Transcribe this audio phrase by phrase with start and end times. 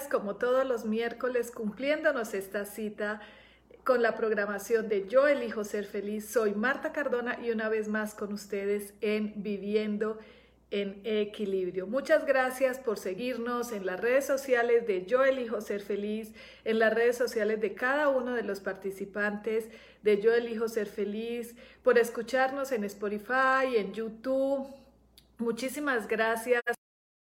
[0.00, 3.20] Como todos los miércoles, cumpliéndonos esta cita
[3.84, 6.28] con la programación de Yo elijo ser feliz.
[6.28, 10.18] Soy Marta Cardona y una vez más con ustedes en Viviendo
[10.70, 11.86] en Equilibrio.
[11.86, 16.32] Muchas gracias por seguirnos en las redes sociales de Yo elijo ser feliz,
[16.64, 19.68] en las redes sociales de cada uno de los participantes
[20.02, 24.66] de Yo elijo ser feliz, por escucharnos en Spotify, en YouTube.
[25.36, 26.62] Muchísimas gracias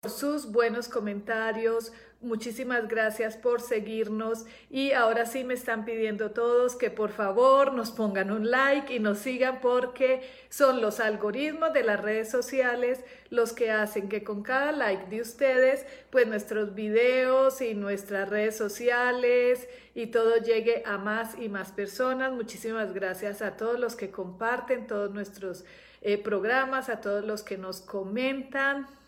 [0.01, 1.91] por sus buenos comentarios.
[2.21, 7.89] Muchísimas gracias por seguirnos y ahora sí me están pidiendo todos que por favor nos
[7.89, 13.53] pongan un like y nos sigan porque son los algoritmos de las redes sociales los
[13.53, 19.67] que hacen que con cada like de ustedes pues nuestros videos y nuestras redes sociales
[19.95, 22.31] y todo llegue a más y más personas.
[22.33, 25.65] Muchísimas gracias a todos los que comparten todos nuestros
[26.01, 29.00] eh, programas, a todos los que nos comentan.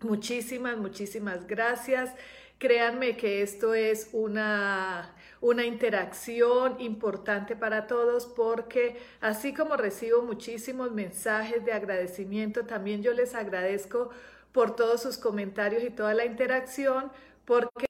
[0.00, 2.14] Muchísimas, muchísimas gracias.
[2.58, 10.92] Créanme que esto es una, una interacción importante para todos porque así como recibo muchísimos
[10.92, 14.10] mensajes de agradecimiento, también yo les agradezco
[14.52, 17.10] por todos sus comentarios y toda la interacción
[17.44, 17.87] porque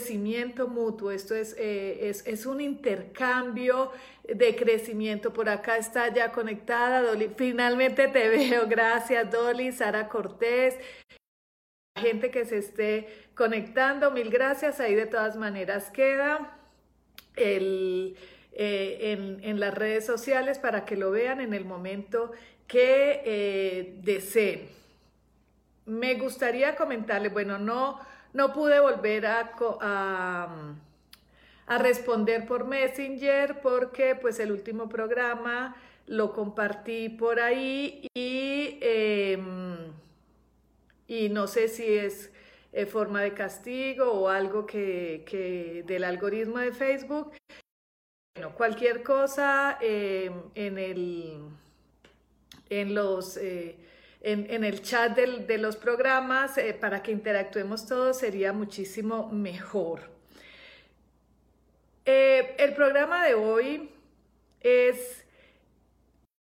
[0.00, 3.92] crecimiento mutuo, esto es, eh, es, es, un intercambio
[4.24, 5.30] de crecimiento.
[5.32, 7.30] Por acá está ya conectada, Dolly.
[7.36, 10.78] Finalmente te veo, gracias Dolly, Sara Cortés,
[11.96, 14.80] gente que se esté conectando, mil gracias.
[14.80, 16.56] Ahí de todas maneras queda
[17.36, 18.16] el,
[18.52, 22.32] eh, en, en, las redes sociales para que lo vean en el momento
[22.66, 24.66] que eh, deseen.
[25.84, 28.00] Me gustaría comentarles, bueno, no
[28.32, 29.52] no pude volver a,
[31.66, 35.76] a, responder por Messenger porque pues el último programa
[36.06, 39.38] lo compartí por ahí y, eh,
[41.06, 42.32] y no sé si es
[42.72, 47.32] eh, forma de castigo o algo que, que, del algoritmo de Facebook.
[48.36, 51.40] Bueno, cualquier cosa eh, en, el,
[52.68, 53.36] en los...
[53.36, 53.76] Eh,
[54.22, 60.02] en, el chat de los programas eh, para que interactuemos todos sería muchísimo mejor.
[62.04, 63.90] Eh, el programa de hoy
[64.60, 65.24] es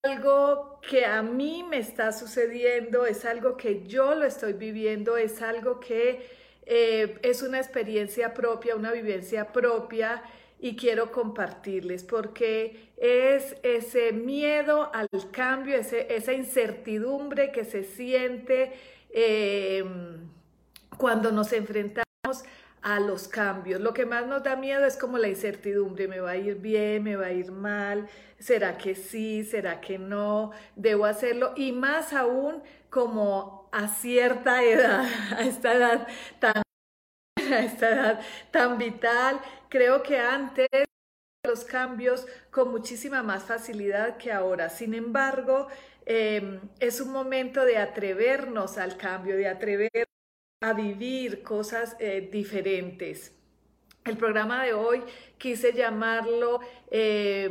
[0.04, 5.42] algo que a mí me está sucediendo, es algo que yo lo estoy viviendo, es
[5.42, 6.28] algo que
[6.66, 10.24] eh, es una experiencia propia, una vivencia propia
[10.60, 18.74] y quiero compartirles porque es ese miedo al cambio, ese, esa incertidumbre que se siente
[19.10, 19.84] eh,
[20.98, 22.06] cuando nos enfrentamos
[22.82, 23.82] a los cambios.
[23.82, 27.04] Lo que más nos da miedo es como la incertidumbre, me va a ir bien,
[27.04, 28.08] me va a ir mal,
[28.40, 35.06] será que sí, será que no, debo hacerlo y más aún como a cierta edad,
[35.38, 36.08] a esta edad
[36.40, 36.66] tan
[37.52, 38.20] a esta edad
[38.52, 39.40] tan vital.
[39.76, 40.70] Creo que antes
[41.46, 44.70] los cambios con muchísima más facilidad que ahora.
[44.70, 45.68] Sin embargo,
[46.06, 50.08] eh, es un momento de atrevernos al cambio, de atrever
[50.62, 53.34] a vivir cosas eh, diferentes.
[54.06, 55.04] El programa de hoy
[55.38, 57.50] quise llamarlo eh,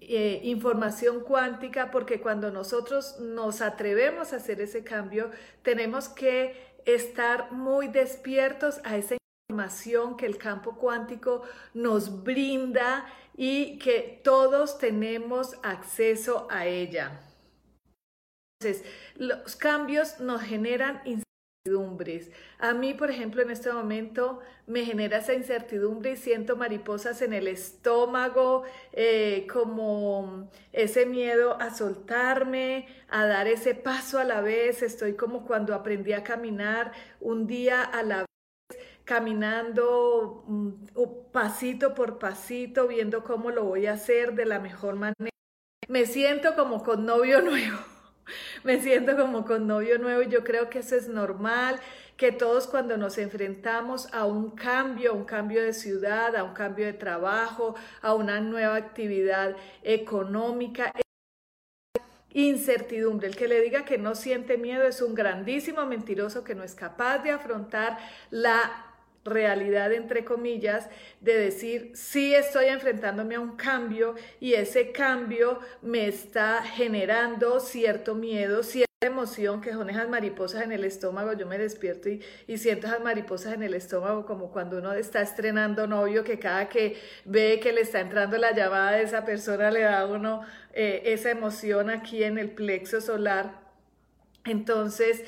[0.00, 5.30] eh, información cuántica porque cuando nosotros nos atrevemos a hacer ese cambio,
[5.62, 9.14] tenemos que estar muy despiertos a esa
[9.50, 11.42] información que el campo cuántico
[11.74, 13.04] nos brinda
[13.36, 17.20] y que todos tenemos acceso a ella.
[18.60, 18.86] Entonces,
[19.16, 22.30] los cambios nos generan incertidumbres.
[22.58, 27.34] A mí, por ejemplo, en este momento me genera esa incertidumbre y siento mariposas en
[27.34, 34.82] el estómago, eh, como ese miedo a soltarme, a dar ese paso a la vez.
[34.82, 38.24] Estoy como cuando aprendí a caminar un día a la
[39.04, 40.72] caminando mm,
[41.32, 45.30] pasito por pasito, viendo cómo lo voy a hacer de la mejor manera.
[45.88, 47.78] Me siento como con novio nuevo.
[48.62, 51.78] Me siento como con novio nuevo y yo creo que eso es normal,
[52.16, 56.54] que todos cuando nos enfrentamos a un cambio, a un cambio de ciudad, a un
[56.54, 60.90] cambio de trabajo, a una nueva actividad económica,
[62.32, 63.28] incertidumbre.
[63.28, 66.74] El que le diga que no siente miedo es un grandísimo mentiroso que no es
[66.74, 67.98] capaz de afrontar
[68.30, 68.93] la
[69.24, 70.88] realidad, entre comillas,
[71.20, 78.14] de decir, sí estoy enfrentándome a un cambio y ese cambio me está generando cierto
[78.14, 81.32] miedo, cierta emoción, que son esas mariposas en el estómago.
[81.32, 85.86] Yo me despierto y, siento esas mariposas en el estómago como cuando uno está estrenando
[85.86, 89.80] novio, que cada que ve que le está entrando la llamada de esa persona le
[89.80, 90.42] da a uno
[90.72, 93.62] eh, esa emoción aquí en el plexo solar.
[94.44, 95.24] Entonces,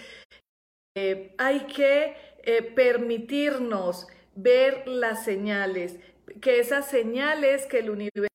[0.94, 2.16] eh, hay que
[2.46, 4.06] eh, permitirnos
[4.36, 5.96] ver las señales,
[6.40, 8.30] que esas señales que el universo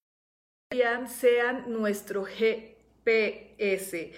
[1.07, 4.11] sean nuestro GPS.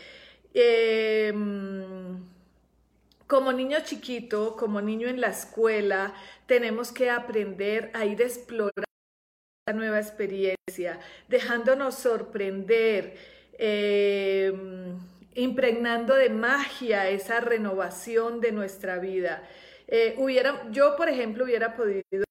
[0.54, 2.20] Em,
[3.28, 6.14] como niño chiquito, como niño en la escuela,
[6.48, 8.86] tenemos que aprender a ir a explorar
[9.68, 11.00] la nueva experiencia,
[11.30, 13.16] dejándonos sorprender.
[13.60, 14.98] Em,
[15.36, 19.44] impregnando de magia esa renovación de nuestra vida.
[19.88, 22.24] Eh, hubiera, yo, por ejemplo, hubiera podido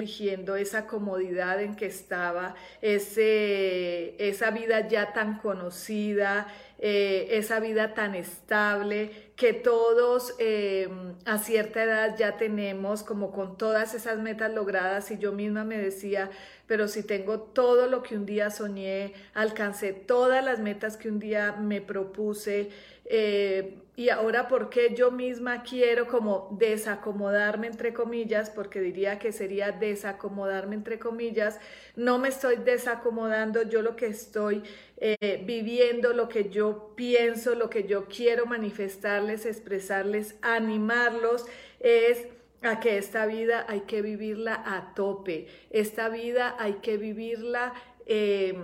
[0.00, 6.46] eligiendo esa comodidad en que estaba, ese, esa vida ya tan conocida,
[6.78, 10.88] eh, esa vida tan estable que todos eh,
[11.26, 15.10] a cierta edad ya tenemos, como con todas esas metas logradas.
[15.10, 16.30] Y yo misma me decía,
[16.66, 21.18] pero si tengo todo lo que un día soñé, alcancé todas las metas que un
[21.18, 22.70] día me propuse,
[23.12, 29.32] eh, y ahora por qué yo misma quiero como desacomodarme entre comillas, porque diría que
[29.32, 31.58] sería desacomodarme entre comillas,
[31.96, 34.62] no me estoy desacomodando, yo lo que estoy
[34.98, 41.46] eh, viviendo, lo que yo pienso, lo que yo quiero manifestarles, expresarles, animarlos,
[41.80, 42.28] es
[42.62, 47.74] a que esta vida hay que vivirla a tope, esta vida hay que vivirla...
[48.06, 48.62] Em,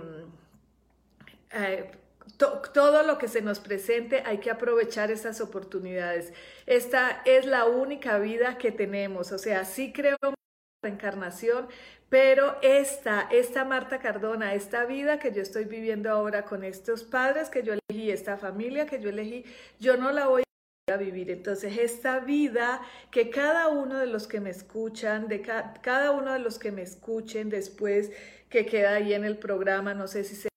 [1.51, 1.91] eh,
[2.37, 6.33] todo lo que se nos presente hay que aprovechar esas oportunidades.
[6.65, 10.35] Esta es la única vida que tenemos, o sea, sí creo en la
[10.83, 11.67] reencarnación,
[12.09, 17.49] pero esta, esta Marta Cardona, esta vida que yo estoy viviendo ahora con estos padres
[17.49, 19.43] que yo elegí, esta familia que yo elegí,
[19.79, 20.43] yo no la voy
[20.89, 21.29] a vivir.
[21.31, 22.81] Entonces, esta vida
[23.11, 26.83] que cada uno de los que me escuchan, de cada uno de los que me
[26.83, 28.11] escuchen después
[28.49, 30.47] que queda ahí en el programa, no sé si se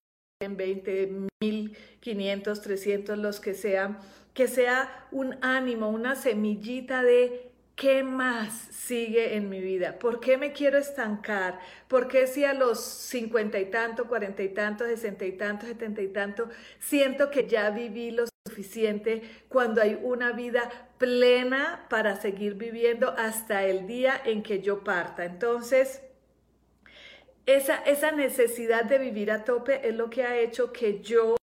[0.49, 1.11] 20
[1.41, 3.99] mil, 500, 300, los que sean,
[4.33, 7.51] que sea un ánimo, una semillita de
[7.81, 9.97] ¿Qué más sigue en mi vida?
[9.97, 11.57] ¿Por qué me quiero estancar?
[11.87, 16.03] ¿Por qué si a los cincuenta y tanto, cuarenta y tanto, sesenta y tanto, setenta
[16.03, 22.53] y tanto, siento que ya viví lo suficiente cuando hay una vida plena para seguir
[22.53, 25.25] viviendo hasta el día en que yo parta?
[25.25, 26.03] Entonces,
[27.45, 31.35] esa, esa necesidad de vivir a tope es lo que ha hecho que yo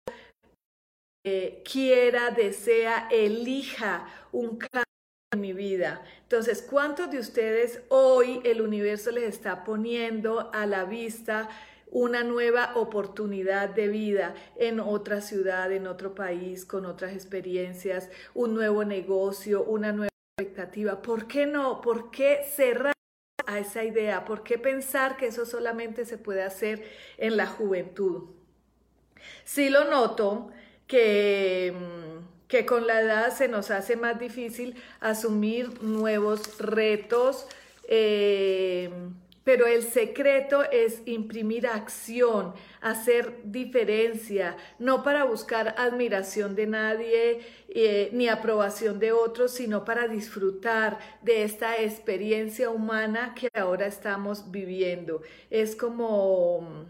[1.25, 4.83] eh, quiera, desea, elija un cambio
[5.31, 6.01] en mi vida.
[6.23, 11.49] Entonces, ¿cuántos de ustedes hoy el universo les está poniendo a la vista
[11.91, 18.53] una nueva oportunidad de vida en otra ciudad, en otro país, con otras experiencias, un
[18.53, 21.01] nuevo negocio, una nueva expectativa?
[21.01, 21.81] ¿Por qué no?
[21.81, 22.93] ¿Por qué cerrar?
[23.49, 24.25] A esa idea?
[24.25, 26.83] ¿Por qué pensar que eso solamente se puede hacer
[27.17, 28.29] en la juventud?
[29.43, 30.51] Sí lo noto
[30.85, 37.47] que, mm, que con la edad se nos hace más difícil asumir nuevos retos.
[37.87, 38.91] Eh,
[39.49, 48.11] pero el secreto es imprimir acción, hacer diferencia, no para buscar admiración de nadie eh,
[48.13, 55.23] ni aprobación de otros, sino para disfrutar de esta experiencia humana que ahora estamos viviendo.
[55.49, 56.85] Es como,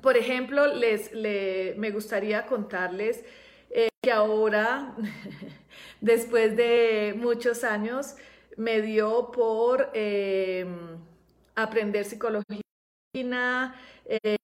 [0.00, 3.22] por ejemplo, les, me gustaría contarles
[3.68, 4.96] eh, que ahora,
[6.00, 8.14] después de muchos años,
[8.56, 9.90] me dio por...
[9.92, 11.12] Em,
[11.54, 12.62] aprender psicología,
[14.06, 14.36] eh,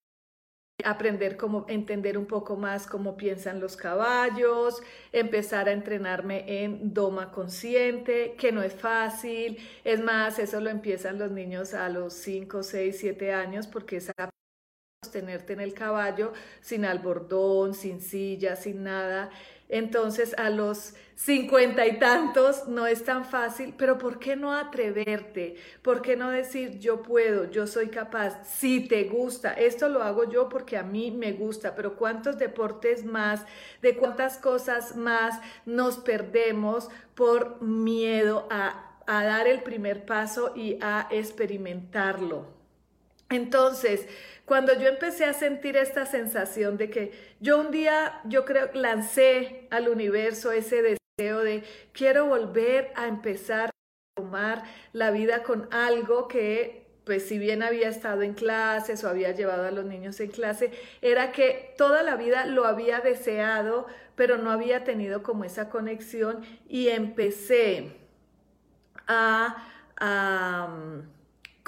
[0.85, 7.31] aprender cómo entender un poco más cómo piensan los caballos, empezar a entrenarme en doma
[7.33, 12.63] consciente, que no es fácil, es más, eso lo empiezan los niños a los 5,
[12.63, 14.11] 6, 7 años porque es
[15.03, 19.31] sostenerte en el caballo sin albordón, sin silla, sin nada.
[19.71, 25.55] Entonces a los cincuenta y tantos no es tan fácil, pero ¿por qué no atreverte?
[25.81, 28.43] ¿Por qué no decir yo puedo, yo soy capaz?
[28.45, 33.05] Si te gusta, esto lo hago yo porque a mí me gusta, pero ¿cuántos deportes
[33.05, 33.45] más,
[33.81, 41.07] de cuántas cosas más nos perdemos por miedo a, dar el primer paso y a
[41.11, 42.47] experimentarlo?
[43.29, 44.07] Entonces,
[44.51, 49.69] cuando yo empecé a sentir esta sensación de que yo un día, yo creo, lancé
[49.71, 53.71] al universo ese deseo de quiero volver a empezar a
[54.17, 59.31] tomar la vida con algo que pues si bien había estado en clases o había
[59.31, 64.37] llevado a los niños en clase, era que toda la vida lo había deseado, pero
[64.37, 67.93] no había tenido como esa conexión y empecé
[69.07, 69.65] a,
[69.97, 71.05] a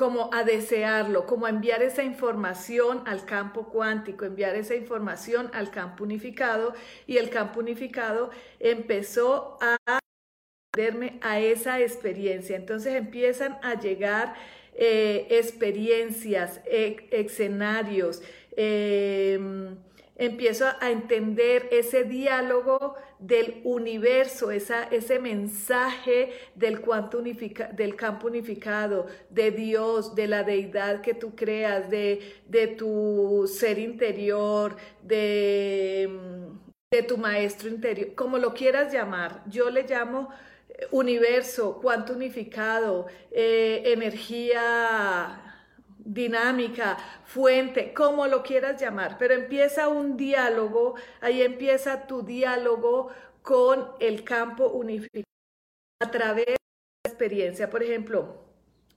[0.02, 5.70] como a desearlo, como a enviar esa información al campo cuántico, enviar esa información al
[5.70, 6.74] campo unificado
[7.06, 10.00] y el campo unificado empezó a
[10.76, 12.56] darme a esa experiencia.
[12.56, 14.34] Entonces empiezan a llegar
[14.74, 18.22] eh, experiencias, e, escenarios,
[18.56, 19.76] em,
[20.16, 26.82] empiezo a entender ese diálogo del universo, esa, ese mensaje del,
[27.72, 33.78] del campo unificado, de Dios, de la deidad que tú creas, de, de tu ser
[33.78, 36.10] interior, de,
[36.90, 39.42] de tu maestro interior, como lo quieras llamar.
[39.48, 40.28] Yo le llamo
[40.68, 45.51] eh, universo, cuanto unificado, eh, energía
[46.04, 53.10] dinámica, fuente, como lo quieras llamar, pero empieza un diálogo, ahí empieza tu diálogo
[53.42, 55.24] con el campo unificado
[56.00, 56.56] a través de
[57.04, 57.70] la experiencia.
[57.70, 58.44] Por ejemplo,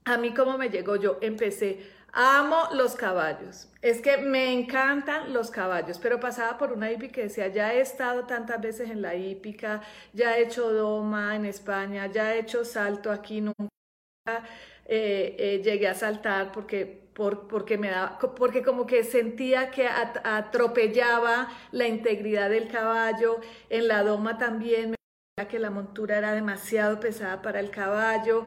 [0.04, 5.50] a mí como me llegó, yo empecé, amo los caballos, es que me encantan los
[5.50, 9.14] caballos, pero pasaba por una hípica que decía, ya he estado tantas veces en la
[9.14, 9.82] hípica,
[10.12, 13.68] ya he hecho doma en España, ya he hecho salto aquí, nunca
[14.88, 21.48] eh, eh, llegué a saltar porque, porque, me daba, porque como que sentía que atropellaba
[21.72, 23.40] la integridad del caballo.
[23.68, 24.96] En la doma también me
[25.48, 28.46] que la montura era demasiado pesada para el caballo,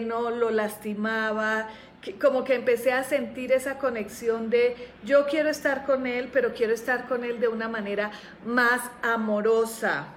[0.00, 1.68] no lo lastimaba,
[2.20, 6.72] como que empecé a sentir esa conexión de yo quiero estar con él, pero quiero
[6.72, 8.12] estar con él de una manera
[8.46, 10.14] más amorosa.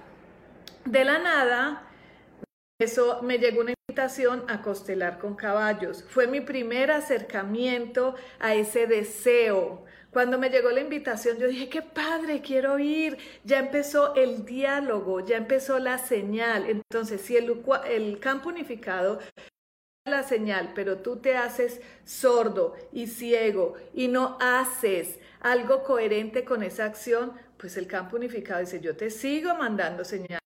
[0.84, 1.82] De la nada,
[2.78, 3.73] eso me llegó una
[4.48, 6.04] a costelar con caballos.
[6.08, 9.84] Fue mi primer acercamiento a ese deseo.
[10.10, 13.18] Cuando me llegó la invitación, yo dije, qué padre, quiero ir.
[13.44, 16.66] Ya empezó el diálogo, ya empezó la señal.
[16.68, 19.20] Entonces, si el, el campo unificado
[20.06, 26.62] la señal, pero tú te haces sordo y ciego y no haces algo coherente con
[26.62, 30.43] esa acción, pues el campo unificado dice, yo te sigo mandando señal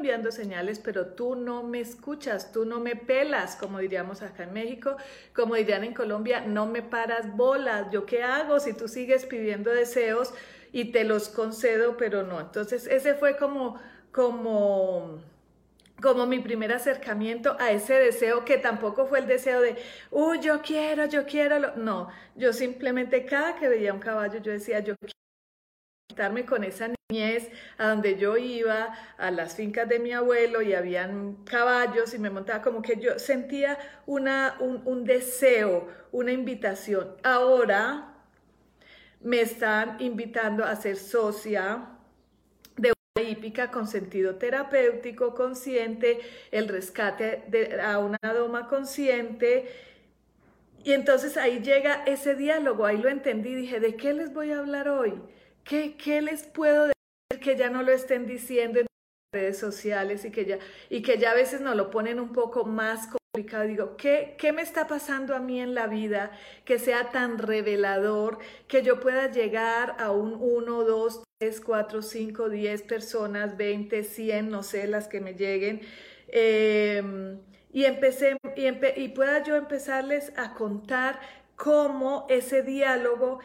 [0.00, 4.52] enviando señales, pero tú no me escuchas, tú no me pelas, como diríamos acá en
[4.52, 4.96] México,
[5.34, 9.70] como dirían en Colombia, no me paras bolas, ¿yo qué hago si tú sigues pidiendo
[9.70, 10.32] deseos
[10.72, 12.40] y te los concedo, pero no?
[12.40, 13.80] Entonces ese fue como,
[14.12, 15.18] como,
[16.02, 19.76] como mi primer acercamiento a ese deseo que tampoco fue el deseo de,
[20.10, 24.80] uy, yo quiero, yo quiero, no, yo simplemente cada que veía un caballo yo decía,
[24.80, 24.94] yo
[26.46, 27.48] con esa niñez
[27.78, 32.30] a donde yo iba, a las fincas de mi abuelo y habían caballos y me
[32.30, 37.16] montaba como que yo sentía una, un, deseo, una invitación.
[37.22, 38.14] Ahora
[39.20, 41.88] me están invitando a ser socia
[42.76, 49.68] de una hípica con sentido terapéutico consciente, el rescate de, a una doma consciente.
[50.82, 54.60] Y entonces ahí llega ese diálogo, ahí lo entendí, dije, ¿de qué les voy a
[54.60, 55.20] hablar hoy?
[55.70, 58.86] ¿Qué, les puedo decir que ya no lo estén diciendo en
[59.32, 60.58] redes sociales y que ya,
[60.88, 63.68] y que ya a veces nos lo ponen un poco más complicado?
[63.68, 66.32] Digo, ¿qué, ¿qué me está pasando a mí en la vida
[66.64, 72.48] que sea tan revelador que yo pueda llegar a un 1, 2, 3, 4, 5,
[72.48, 75.82] 10 personas, 20, 100, no sé, las que me lleguen?
[76.26, 77.38] Em,
[77.72, 81.20] y, empecé, y, y pueda yo empezarles a contar
[81.54, 83.38] cómo ese diálogo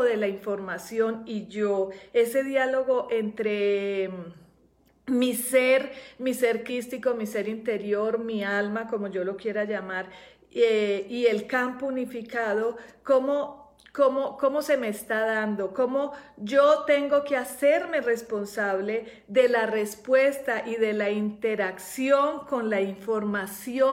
[0.00, 7.26] de la información y yo, ese diálogo entre mm, mi ser, mi ser quístico, mi
[7.26, 10.08] ser interior, mi alma, como yo lo quiera llamar,
[10.50, 17.24] eh, y el campo unificado, cómo, cómo, cómo se me está dando, cómo yo tengo
[17.24, 23.92] que hacerme responsable de la respuesta y de la interacción con la información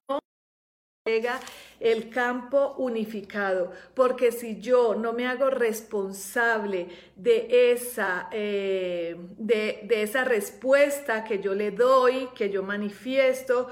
[1.79, 10.03] el campo unificado, porque si yo no me hago responsable de esa, eh, de, de
[10.03, 13.69] esa respuesta que yo le doy, que yo manifiesto,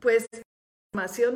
[0.00, 0.26] pues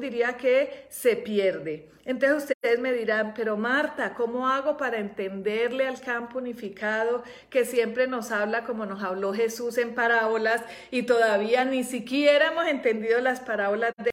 [0.01, 1.91] diría que se pierde.
[2.05, 8.07] Entonces ustedes me dirán, pero Marta, ¿cómo hago para entenderle al campo unificado que siempre
[8.07, 13.41] nos habla como nos habló Jesús en parábolas y todavía ni siquiera hemos entendido las
[13.41, 14.11] parábolas de...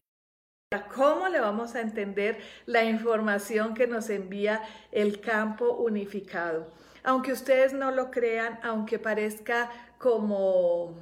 [0.94, 6.68] ¿Cómo le vamos a entender la información que nos envía el campo unificado?
[7.06, 10.94] Aunque ustedes no lo crean, aunque parezca como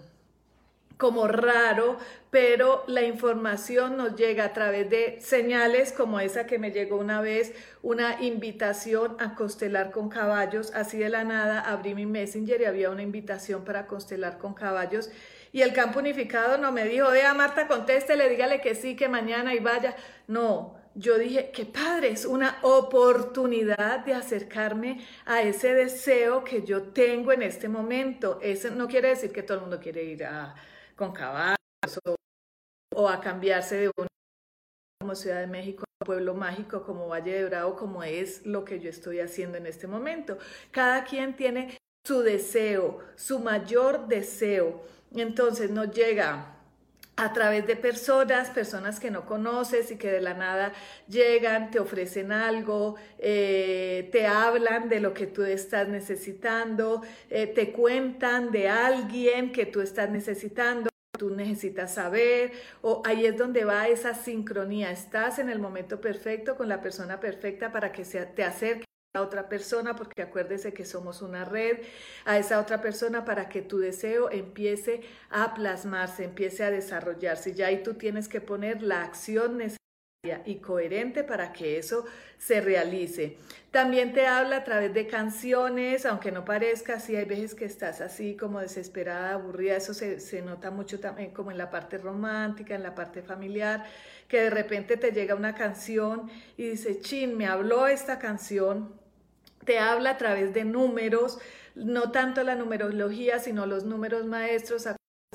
[0.97, 1.97] como raro,
[2.29, 7.19] pero la información nos llega a través de señales como esa que me llegó una
[7.19, 12.65] vez, una invitación a constelar con caballos, así de la nada abrí mi messenger y
[12.65, 15.09] había una invitación para constelar con caballos
[15.55, 19.53] y el campo unificado no me dijo, vea Marta, contéstele, dígale que sí, que mañana
[19.53, 19.95] y vaya,
[20.27, 20.75] no.
[20.95, 27.31] Yo dije, qué padre, es una oportunidad de acercarme a ese deseo que yo tengo
[27.31, 28.37] en este momento.
[28.41, 30.53] Eso no quiere decir que todo el mundo quiere ir a,
[30.93, 31.55] con caballos
[32.93, 34.07] o, a cambiarse de una
[34.99, 38.89] como Ciudad de México pueblo mágico como Valle de Bravo, como es lo que yo
[38.89, 40.37] estoy haciendo en este momento.
[40.71, 44.83] Cada quien tiene su deseo, su mayor deseo.
[45.21, 46.55] Entonces nos llega
[47.17, 50.73] a través de personas, personas que no conoces y que de la nada
[51.07, 57.71] llegan, te ofrecen algo, eh, te hablan de lo que tú estás necesitando, eh, te
[57.71, 63.87] cuentan de alguien que tú estás necesitando tú necesitas saber, o ahí es donde va
[63.87, 68.43] esa sincronía, estás en el momento perfecto con la persona perfecta para que se, te
[68.43, 71.79] acerque a otra persona, porque acuérdese que somos una red,
[72.25, 77.53] a esa otra persona para que tu deseo empiece a plasmarse, empiece a desarrollarse.
[77.53, 79.85] Ya ahí tú tienes que poner la acción necesaria
[80.45, 82.05] y coherente para que eso
[82.37, 83.37] se realice.
[83.71, 88.01] También te habla a través de canciones, aunque no parezca, si hay veces que estás
[88.01, 92.73] así como desesperada, aburrida, eso se, se nota mucho también como en la parte romántica,
[92.73, 93.85] en la parte familiar,
[94.27, 98.93] que de repente te llega una canción y dice, chin, me habló esta canción,
[99.65, 101.39] te habla a través de números,
[101.75, 104.87] no tanto la numerología, sino los números maestros,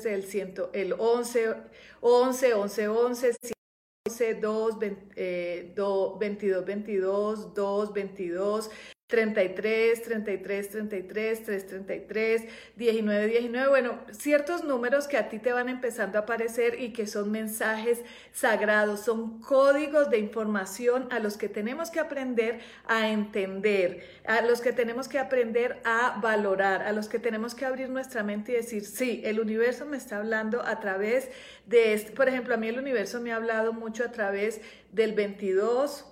[0.03, 1.55] el, ciento, el 11,
[2.01, 3.37] 11, 11, 11,
[4.41, 8.71] 2, 22, 22, 2, 22,
[9.11, 12.43] 33, 33, 33, 333,
[12.77, 17.05] 19, 19, bueno, ciertos números que a ti te van empezando a aparecer y que
[17.05, 24.07] son mensajes sagrados, son códigos de información a los que tenemos que aprender a entender,
[24.25, 28.23] a los que tenemos que aprender a valorar, a los que tenemos que abrir nuestra
[28.23, 31.29] mente y decir, sí, el universo me está hablando a través
[31.65, 34.61] de este, por ejemplo, a mí el universo me ha hablado mucho a través
[34.93, 36.05] del 22,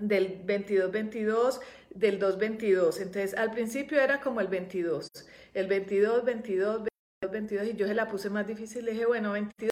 [0.00, 1.60] del 22, 22,
[1.94, 3.00] del 222.
[3.00, 5.08] Entonces, al principio era como el 22,
[5.54, 8.84] el 22, 22, 22, 22, y yo se la puse más difícil.
[8.84, 9.70] Le dije, bueno, 22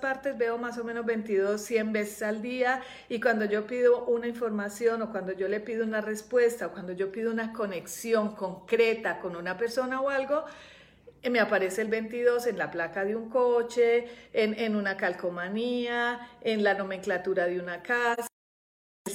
[0.00, 4.26] partes veo más o menos 22, 100 veces al día y cuando yo pido una
[4.26, 9.20] información o cuando yo le pido una respuesta o cuando yo pido una conexión concreta
[9.20, 10.44] con una persona o algo,
[11.30, 16.62] me aparece el 22 en la placa de un coche, en, en una calcomanía, en
[16.62, 18.26] la nomenclatura de una casa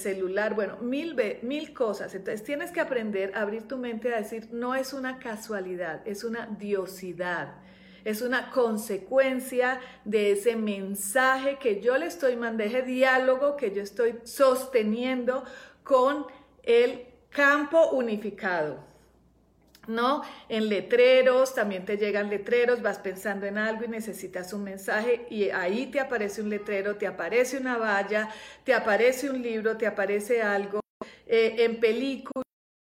[0.01, 2.13] celular, bueno, mil, mil cosas.
[2.15, 6.23] Entonces tienes que aprender a abrir tu mente a decir, no es una casualidad, es
[6.23, 7.55] una diosidad,
[8.03, 13.81] es una consecuencia de ese mensaje que yo le estoy mandando, ese diálogo que yo
[13.81, 15.43] estoy sosteniendo
[15.83, 16.25] con
[16.63, 18.90] el campo unificado.
[19.87, 20.21] ¿No?
[20.49, 25.49] En letreros, también te llegan letreros, vas pensando en algo y necesitas un mensaje y
[25.49, 28.29] ahí te aparece un letrero, te aparece una valla,
[28.63, 30.81] te aparece un libro, te aparece algo,
[31.25, 32.45] eh, en películas,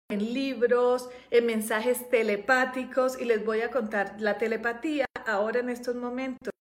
[0.10, 5.96] en libros, en mensajes telepáticos y les voy a contar la telepatía ahora en estos
[5.96, 6.57] momentos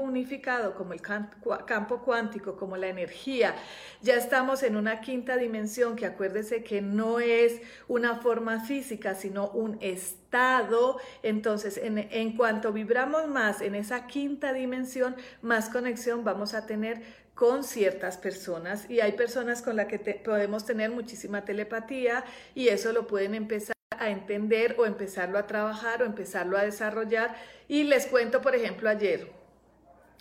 [0.00, 3.54] unificado, como el campo cuántico, como la energía,
[4.02, 9.48] ya estamos en una quinta dimensión que acuérdese que no es una forma física, sino
[9.50, 10.98] un estado.
[11.22, 17.02] Entonces, en, cuanto vibramos más en esa quinta dimensión, más conexión vamos a tener
[17.34, 22.92] con ciertas personas y hay personas con las que podemos tener muchísima telepatía y eso
[22.92, 27.34] lo pueden empezar a entender o empezarlo a trabajar o empezarlo a desarrollar.
[27.68, 29.43] Y les cuento, por ejemplo, ayer,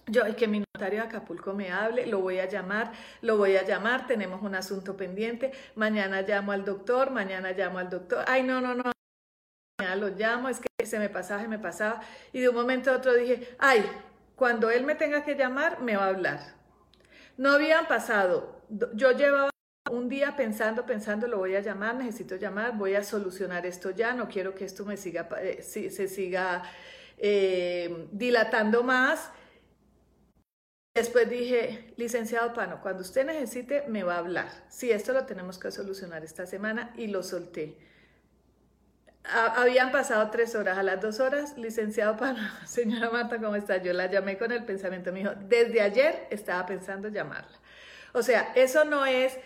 [0.08, 3.56] yo, el que mi notario de Acapulco me hable, lo voy a llamar, lo voy
[3.56, 8.44] a llamar, tenemos un asunto pendiente, mañana llamo al doctor, mañana llamo al doctor, ay,
[8.44, 8.92] no, no, no,
[9.80, 12.02] mañana lo llamo, es que se me pasaba, se me pasaba,
[12.34, 13.86] y de un momento a otro dije, ay,
[14.36, 16.40] cuando él me tenga que llamar, me va a hablar.
[17.38, 18.62] no habían pasado,
[18.94, 19.50] yo llevaba
[19.90, 24.14] un día pensando, pensando, lo voy a llamar, necesito llamar, voy a solucionar esto ya,
[24.14, 26.64] no quiero que esto me siga, eh, se siga
[27.18, 29.32] eh, dilatando más.
[30.96, 34.50] Después dije, licenciado Pano, cuando usted necesite me va a hablar.
[34.70, 37.80] Sí, esto lo tenemos que solucionar esta semana y lo solté.
[39.24, 43.78] habían pasado tres horas, a las dos horas, licenciado Pano, señora Marta, ¿cómo está?
[43.78, 47.58] Yo la llamé con el pensamiento, me dijo, desde ayer estaba pensando llamarla.
[48.14, 49.40] O sea, eso no es,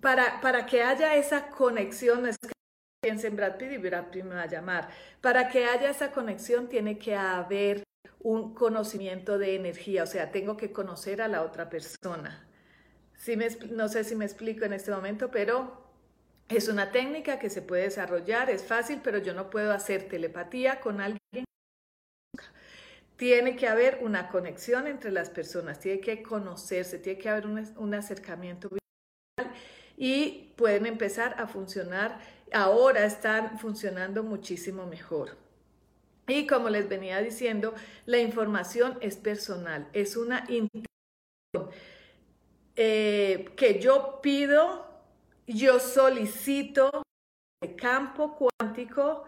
[0.00, 2.52] para, para que haya esa conexión, no es que
[3.02, 4.88] piense en Brad Pitt y Brad Pitt me va a llamar.
[5.20, 7.87] Para que haya esa conexión tiene que haber
[8.20, 12.46] un conocimiento de energía, o sea, tengo que conocer a la otra persona.
[13.70, 15.88] no sé si me explico en este momento, pero
[16.48, 20.80] es una técnica que se puede desarrollar, es fácil, pero yo no puedo hacer telepatía
[20.80, 21.44] con alguien.
[23.16, 27.94] Tiene que haber una conexión entre las personas, tiene que conocerse, tiene que haber un,
[27.94, 28.68] acercamiento
[29.96, 32.20] y pueden empezar a funcionar
[32.52, 35.47] ahora están funcionando muchísimo mejor.
[36.28, 40.68] Y como les venía diciendo, la información es personal, es una información
[42.76, 44.86] eh, que yo pido,
[45.46, 47.02] yo solicito
[47.62, 49.24] de campo cuántico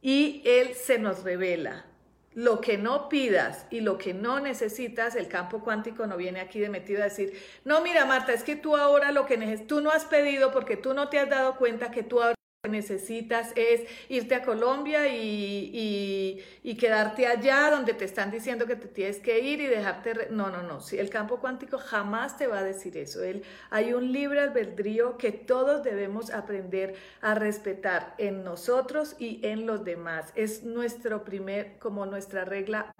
[0.00, 1.86] y él se nos revela.
[2.32, 6.58] Lo que no pidas y lo que no necesitas, el campo cuántico no viene aquí
[6.58, 9.90] de metido a decir, no, mira Marta, es que tú ahora lo que tú no
[9.90, 12.34] has pedido porque tú no te has dado cuenta que tú ahora
[12.68, 16.42] necesitas es irte a Colombia y,
[16.78, 20.28] quedarte allá donde te están diciendo que te tienes que ir y dejarte...
[20.30, 20.80] No, no, no.
[20.92, 23.22] el campo cuántico jamás te va a decir eso.
[23.22, 29.66] Él, hay un libre albedrío que todos debemos aprender a respetar en nosotros y en
[29.66, 30.32] los demás.
[30.34, 32.92] Es nuestro primer, como nuestra regla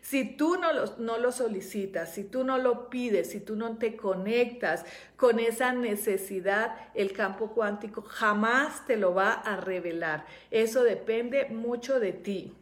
[0.00, 3.76] si tú no lo, no lo solicitas, si tú no lo pides, si tú no
[3.76, 4.84] te conectas
[5.16, 10.24] con esa necesidad, el campo cuántico jamás te lo va a revelar.
[10.50, 12.54] Eso depende mucho de ti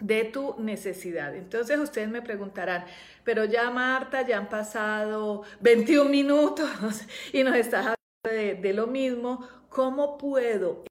[0.00, 1.34] de tu necesidad.
[1.34, 2.84] Entonces ustedes me preguntarán,
[3.24, 6.68] pero ya Marta, ya han pasado 21 minutos
[7.32, 10.84] y nos estás hablando de lo mismo, ¿cómo puedo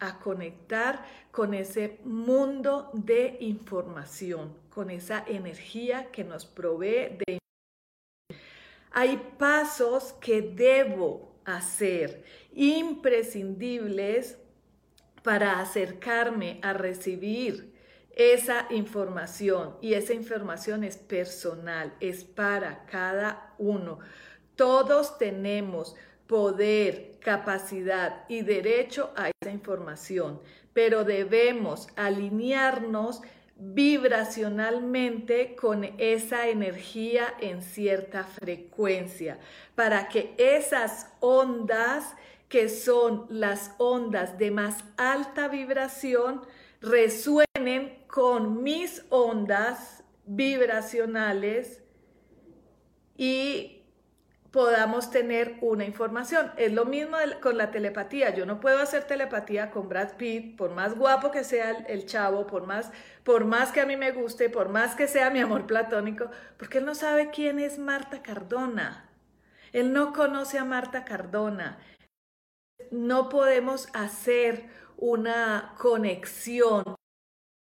[0.00, 7.38] a conectar con ese mundo de información, con esa energía que nos provee de
[8.98, 14.38] hay pasos que debo hacer imprescindibles
[15.22, 17.74] para acercarme a recibir
[18.16, 23.98] esa información y esa información es personal, es para cada uno.
[24.54, 25.94] Todos tenemos
[26.26, 30.40] poder, capacidad y derecho a esa información,
[30.72, 33.22] pero debemos alinearnos
[33.56, 39.38] vibracionalmente con esa energía en cierta frecuencia
[39.74, 42.14] para que esas ondas
[42.48, 46.42] que son las ondas de más alta vibración
[46.80, 51.82] resuenen con mis ondas vibracionales
[53.16, 53.75] y
[54.56, 56.50] podamos tener una información.
[56.56, 58.34] Es lo mismo con la telepatía.
[58.34, 62.46] Yo no puedo hacer telepatía con Brad Pitt, por más guapo que sea el, chavo,
[62.46, 62.90] por más,
[63.22, 66.78] por más que a mí me guste, por más que sea mi amor platónico, porque
[66.78, 69.10] él no sabe quién es Marta Cardona.
[69.74, 71.78] Él no conoce a Marta Cardona.
[72.90, 76.96] No podemos hacer una conexión,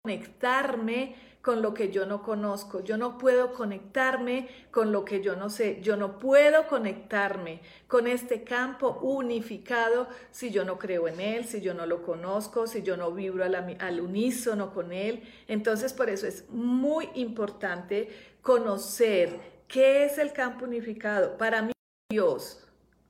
[0.04, 2.80] conectarme con lo que yo no conozco.
[2.80, 5.80] Yo no puedo conectarme con lo que yo no sé.
[5.80, 11.60] Yo no puedo conectarme con este campo unificado si yo no creo en él, si
[11.60, 15.22] yo no lo conozco, si yo no vibro al, unísono con él.
[15.46, 18.08] Entonces, por eso es muy importante
[18.42, 21.38] conocer qué es el campo unificado.
[21.38, 21.72] Para mí,
[22.10, 22.66] Dios,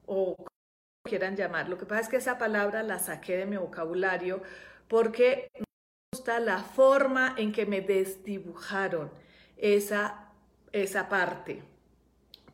[0.07, 0.49] o como
[1.05, 4.43] quieran llamar, lo que pasa es que esa palabra la saqué de mi vocabulario
[4.89, 5.49] porque
[6.39, 9.11] la forma en que me desdibujaron
[9.57, 10.31] esa,
[10.73, 11.63] esa parte.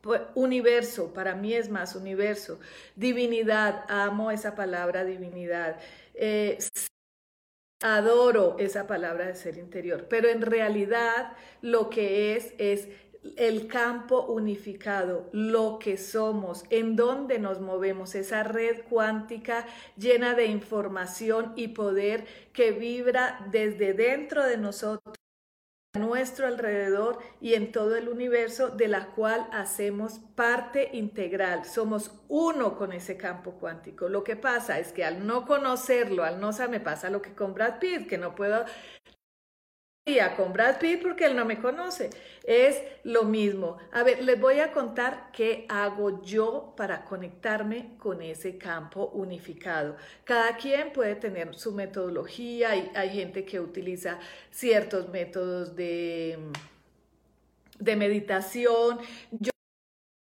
[0.01, 2.59] Pues, universo, para mí es más universo.
[2.95, 5.79] Divinidad, amo esa palabra divinidad.
[6.13, 6.57] Eh,
[7.81, 12.87] adoro esa palabra de ser interior, pero en realidad lo que es es
[13.37, 19.65] el campo unificado, lo que somos, en dónde nos movemos, esa red cuántica
[19.97, 25.15] llena de información y poder que vibra desde dentro de nosotros
[25.93, 31.65] a nuestro alrededor y en todo el universo de la cual hacemos parte integral.
[31.65, 34.09] Somos uno con ese campo cuántico.
[34.09, 37.33] Lo que pasa es que al no conocerlo, al no saber, me pasa lo que
[37.33, 38.65] con Brad Pitt, que no puedo
[40.35, 42.11] con Brad Pitt porque él no me conoce.
[42.43, 43.77] Es lo mismo.
[43.91, 49.95] A ver, les voy a contar qué hago yo para conectarme con ese campo unificado.
[50.23, 52.69] Cada quien puede tener su metodología.
[52.69, 54.19] Hay, hay gente que utiliza
[54.51, 56.37] ciertos métodos de,
[57.79, 58.99] de meditación.
[59.31, 59.54] Yo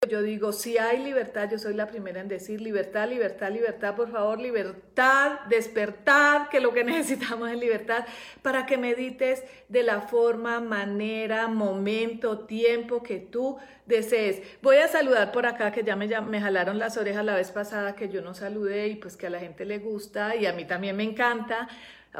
[0.09, 4.11] yo digo, si hay libertad, yo soy la primera en decir libertad, libertad, libertad, por
[4.11, 8.05] favor, libertad, despertar, que lo que necesitamos es libertad,
[8.41, 14.41] para que medites de la forma, manera, momento, tiempo que tú desees.
[14.61, 17.95] Voy a saludar por acá, que ya me, me jalaron las orejas la vez pasada,
[17.95, 20.65] que yo no saludé y pues que a la gente le gusta y a mí
[20.65, 21.67] también me encanta.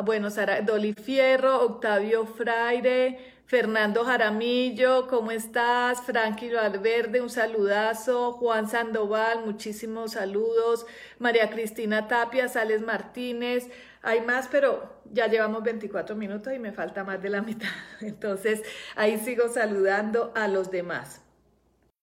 [0.03, 6.01] Bueno, Sara, Dolly Fierro, Octavio Fraire, Fernando Jaramillo, ¿cómo estás?
[6.01, 8.31] Frankie Valverde, un saludazo.
[8.33, 10.85] Juan Sandoval, muchísimos saludos.
[11.19, 13.69] María Cristina Tapia, Sales Martínez.
[14.01, 17.69] Hay más, pero ya llevamos 24 minutos y me falta más de la mitad.
[18.01, 18.63] Entonces,
[18.95, 21.21] ahí sigo saludando a los demás.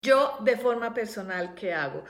[0.03, 2.05] Yo, de forma personal, ¿qué hago?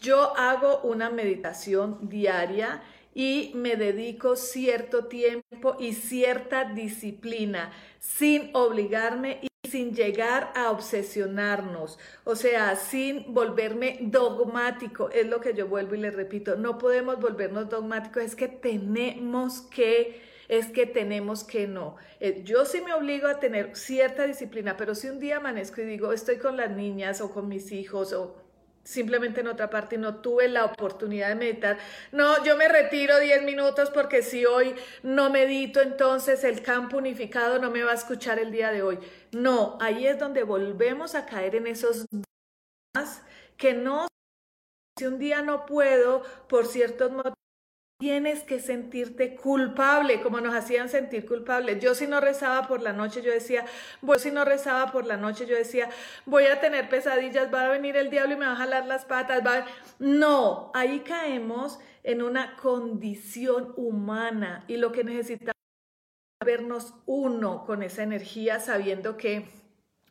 [0.00, 2.80] Yo hago una meditación diaria
[3.14, 11.98] y me dedico cierto tiempo y cierta disciplina sin obligarme y sin llegar a obsesionarnos,
[12.24, 17.20] o sea, sin volverme dogmático, es lo que yo vuelvo y le repito, no podemos
[17.20, 21.96] volvernos dogmáticos, es que tenemos que, es que tenemos que no.
[22.18, 25.84] Eh, yo sí me obligo a tener cierta disciplina, pero si un día amanezco y
[25.84, 28.49] digo, estoy con las niñas o con mis hijos o
[28.82, 31.78] simplemente en otra parte y no tuve la oportunidad de meditar.
[32.12, 37.58] No, yo me retiro 10 minutos porque si hoy no medito, entonces el campo unificado
[37.58, 38.98] no me va a escuchar el día de hoy.
[39.32, 42.06] No, ahí es donde volvemos a caer en esos
[43.56, 44.08] que no,
[44.98, 47.39] si un día no puedo por ciertos motivos,
[48.00, 51.80] tienes que sentirte culpable, como nos hacían sentir culpables.
[51.80, 53.66] Yo si no rezaba por la noche, yo decía,
[54.00, 55.90] voy si no rezaba por la noche, yo decía,
[56.24, 59.04] voy a tener pesadillas, va a venir el diablo y me va a jalar las
[59.04, 59.46] patas.
[59.46, 59.66] Va
[59.98, 65.52] No, ahí caemos en una condición humana y lo que necesitamos
[66.40, 69.59] es vernos uno con esa energía, sabiendo que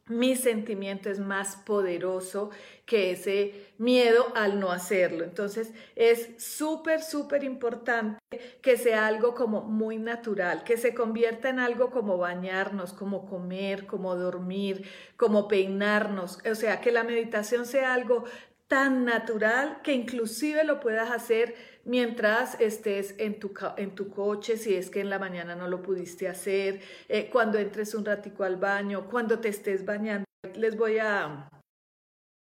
[0.10, 2.50] mi sentimiento es más poderoso
[2.86, 5.24] que ese miedo al no hacerlo.
[5.24, 8.20] Entonces es súper, súper importante
[8.62, 13.86] que sea algo como muy natural, que se convierta en algo como bañarnos, como comer,
[13.86, 14.84] como dormir,
[15.16, 16.40] como peinarnos.
[16.50, 18.26] O sea, que la meditación sea algo
[18.68, 21.56] tan natural que inclusive lo puedas hacer
[21.90, 25.82] mientras estés en tu, en tu coche, si es que en la mañana no lo
[25.82, 30.26] pudiste hacer, eh, cuando entres un ratico al baño, cuando te estés bañando.
[30.56, 31.50] Les voy a...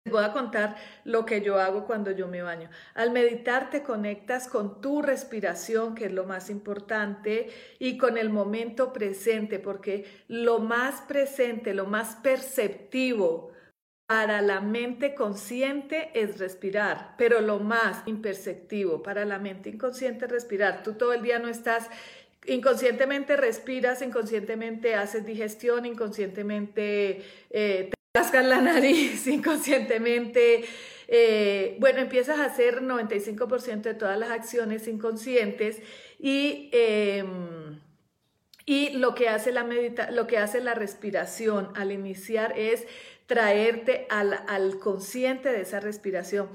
[0.05, 2.71] Les voy a contar lo que yo hago cuando yo me baño.
[2.95, 7.49] Al meditar te conectas con tu respiración, que es lo más importante,
[7.81, 13.56] y con el momento presente, porque lo más presente, lo más perceptivo
[14.07, 20.31] para la mente consciente es respirar, pero lo más imperceptivo para la mente inconsciente es
[20.31, 20.83] respirar.
[20.85, 21.91] Tú todo el día no estás
[22.47, 30.65] inconscientemente respiras, inconscientemente haces digestión, inconscientemente eh, te rascas la nariz, inconscientemente,
[31.09, 35.83] eh, bueno, empiezas a hacer 95% de todas las acciones inconscientes
[36.19, 37.81] y, em,
[38.65, 42.87] y lo que hace la medita lo que hace la respiración al iniciar es
[43.27, 46.49] traerte al, consciente de esa respiración.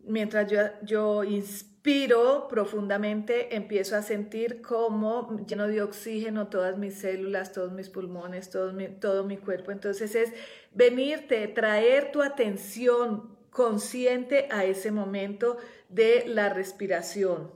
[0.00, 7.52] Mientras yo, yo inspiro profundamente, empiezo a sentir como lleno de oxígeno todas mis células,
[7.52, 9.70] todos mis pulmones, mi, todo mi cuerpo.
[9.70, 10.32] Entonces es
[10.72, 17.52] venirte, traer tu atención consciente a ese momento de la respiración.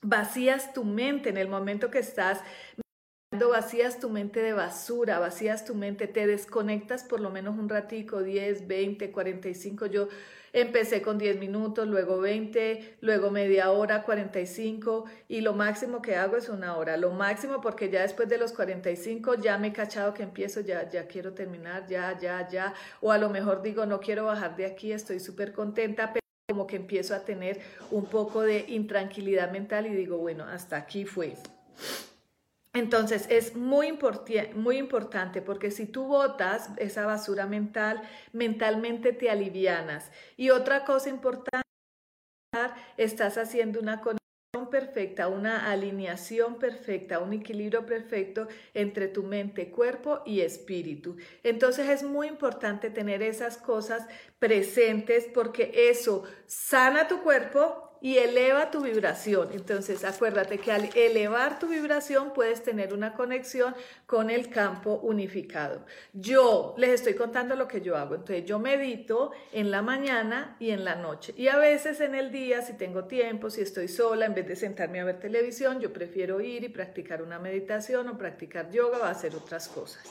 [0.00, 2.40] Vacías tu mente en el momento que estás
[3.58, 8.22] vacías tu mente de basura, vacías tu mente, te desconectas por lo menos un ratico,
[8.22, 9.86] 10, 20, 45.
[9.86, 10.08] Yo
[10.52, 16.36] empecé con 10 minutos, luego 20, luego media hora, 45 y lo máximo que hago
[16.36, 16.96] es una hora.
[16.96, 20.88] Lo máximo porque ya después de los 45 ya me he cachado que empiezo, ya,
[20.88, 22.74] ya quiero terminar, ya, ya, ya.
[23.00, 26.66] O a lo mejor digo, no quiero bajar de aquí, estoy súper contenta, pero como
[26.66, 27.60] que empiezo a tener
[27.90, 31.34] un poco de intranquilidad mental y digo, bueno, hasta aquí fue.
[32.78, 33.98] Entonces es muy,
[34.54, 40.12] muy importante porque si tú botas esa basura mental, mentalmente te alivianas.
[40.36, 41.66] Y otra cosa importante,
[42.96, 50.22] estás haciendo una conexión perfecta, una alineación perfecta, un equilibrio perfecto entre tu mente, cuerpo
[50.24, 51.16] y espíritu.
[51.42, 54.06] Entonces es muy importante tener esas cosas
[54.38, 59.50] presentes porque eso sana tu cuerpo y eleva tu vibración.
[59.52, 63.74] Entonces, acuérdate que al elevar tu vibración puedes tener una conexión
[64.06, 65.84] con el campo unificado.
[66.12, 68.14] Yo les estoy contando lo que yo hago.
[68.14, 71.34] Entonces, yo medito en la mañana y en la noche.
[71.36, 74.56] Y a veces en el día, si tengo tiempo, si estoy sola, en vez de
[74.56, 79.04] sentarme a ver televisión, yo prefiero ir y practicar una meditación o practicar yoga o
[79.04, 80.04] hacer otras cosas.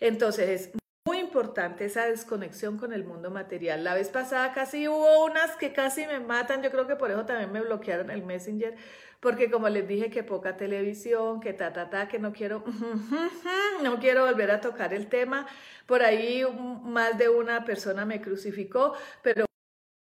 [0.00, 3.82] Entonces, es muy importante esa desconexión con el mundo material.
[3.82, 7.26] La vez pasada casi hubo unas que casi me matan, yo creo que por eso
[7.26, 8.76] también me bloquearon el Messenger,
[9.18, 12.64] porque como les dije que poca televisión, que ta ta ta, que no quiero
[13.82, 15.46] no quiero volver a tocar el tema.
[15.86, 16.44] Por ahí
[16.84, 19.46] más de una persona me crucificó, pero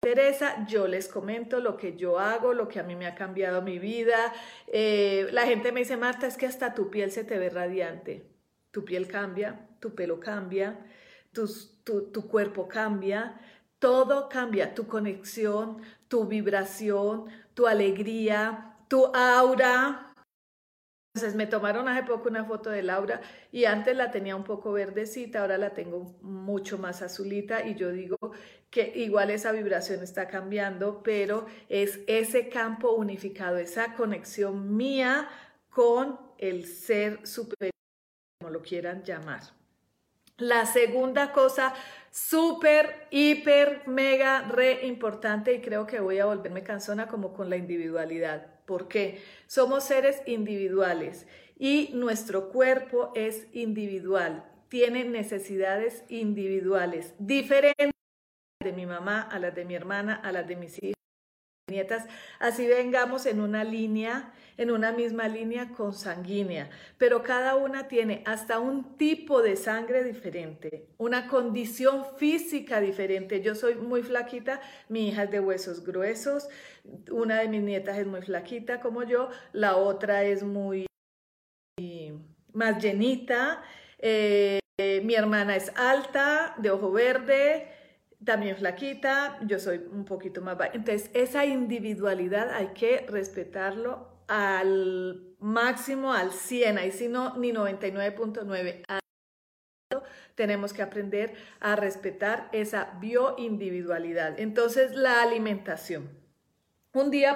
[0.01, 3.61] Teresa, yo les comento lo que yo hago, lo que a mí me ha cambiado
[3.61, 4.33] mi vida.
[4.67, 8.27] Eh, la gente me dice, Marta, es que hasta tu piel se te ve radiante.
[8.71, 10.79] Tu piel cambia, tu pelo cambia,
[11.33, 11.45] tu,
[11.83, 13.37] tu, cuerpo cambia,
[13.77, 20.15] todo cambia, tu conexión, tu vibración, tu alegría, tu aura.
[21.13, 23.19] Entonces me tomaron hace poco una foto de Laura
[23.51, 27.91] y antes la tenía un poco verdecita, ahora la tengo mucho más azulita y yo
[27.91, 28.17] digo
[28.69, 35.27] que igual esa vibración está cambiando, pero es ese campo unificado, esa conexión mía
[35.69, 37.73] con el ser superior,
[38.39, 39.62] como lo quieran llamar.
[40.37, 41.73] La segunda cosa
[42.11, 47.57] súper, hiper, mega, re importante y creo que voy a volverme cansona como con la
[47.57, 48.47] individualidad.
[48.65, 49.21] ¿Por qué?
[49.47, 57.91] Somos seres individuales y nuestro cuerpo es individual, tiene necesidades individuales, diferentes
[58.59, 60.92] de mi mamá, a las de mi hermana, a las de mis hijos
[61.67, 62.05] nietas,
[62.39, 68.59] así vengamos en una línea, en una misma línea consanguínea, pero cada una tiene hasta
[68.59, 73.41] un tipo de sangre diferente, una condición física diferente.
[73.41, 76.49] Yo soy muy flaquita, mi hija es de huesos gruesos,
[77.09, 80.85] una de mis nietas es muy flaquita como yo, la otra es muy
[82.51, 83.63] más llenita,
[83.99, 84.59] eh,
[85.03, 87.82] mi hermana es alta, de ojo verde,
[88.25, 90.71] también flaquita, yo soy un poquito más baja.
[90.73, 98.83] Entonces, esa individualidad hay que respetarlo al máximo, al 100, ahí si no, ni 99.9.
[100.35, 104.39] Tenemos que aprender a respetar esa bioindividualidad.
[104.39, 106.09] Entonces, la alimentación.
[106.93, 107.35] Un día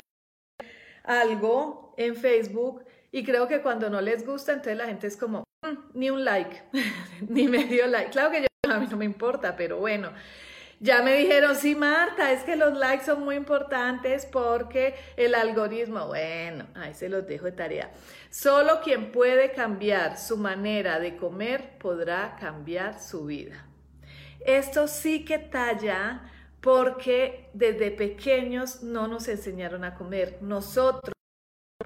[1.03, 5.43] algo en Facebook y creo que cuando no les gusta, entonces la gente es como,
[5.63, 6.63] mm, ni un like,
[7.27, 8.11] ni medio like.
[8.11, 10.11] Claro que yo, a mí no me importa, pero bueno.
[10.79, 16.05] Ya me dijeron, sí, Marta, es que los likes son muy importantes porque el algoritmo,
[16.05, 17.91] bueno, ahí se los dejo de tarea.
[18.29, 23.65] Solo quien puede cambiar su manera de comer podrá cambiar su vida.
[24.39, 26.21] Esto sí que talla
[26.61, 30.37] porque desde pequeños no nos enseñaron a comer.
[30.41, 31.16] Nosotros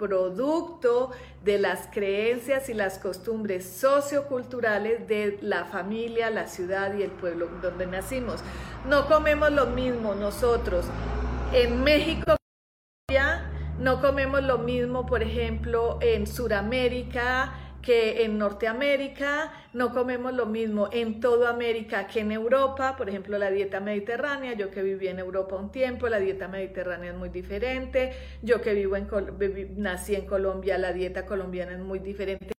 [0.01, 1.11] producto
[1.43, 7.47] de las creencias y las costumbres socioculturales de la familia, la ciudad y el pueblo
[7.61, 8.41] donde nacimos.
[8.89, 10.87] No comemos lo mismo nosotros
[11.53, 12.35] en México,
[13.77, 20.89] no comemos lo mismo, por ejemplo, en Sudamérica, que en Norteamérica no comemos lo mismo
[20.91, 25.19] en toda América que en Europa, por ejemplo la dieta mediterránea, yo que viví en
[25.19, 29.07] Europa un tiempo, la dieta mediterránea es muy diferente, yo que vivo en
[29.77, 32.51] nací en Colombia, la dieta colombiana es muy diferente,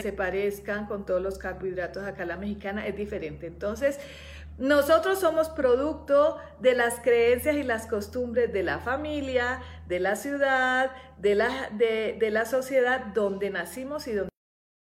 [0.00, 3.46] se parezcan con todos los carbohidratos acá la mexicana es diferente.
[3.46, 4.00] Entonces,
[4.58, 10.90] nosotros somos producto de las creencias y las costumbres de la familia, de la ciudad,
[11.18, 14.31] de la, de, de la sociedad donde nacimos y donde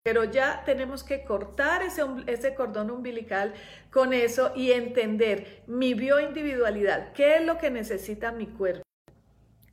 [0.02, 3.54] pero ya tenemos que cortar ese, ese, cordón umbilical
[3.90, 8.82] con eso y entender mi bioindividualidad, qué es lo que necesita mi cuerpo.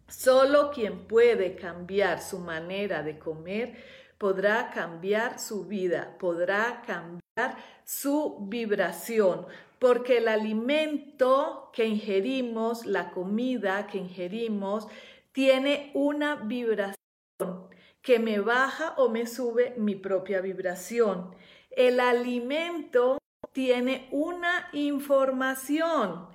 [0.07, 3.75] Solo quien puede cambiar su manera de comer
[4.17, 9.45] podrá cambiar su vida, podrá cambiar su vibración,
[9.79, 14.87] porque el alimento que ingerimos, la comida que ingerimos,
[15.31, 16.98] tiene una vibración
[18.01, 21.35] que me baja o me sube mi propia vibración.
[21.71, 23.17] El alimento
[23.51, 26.27] tiene una información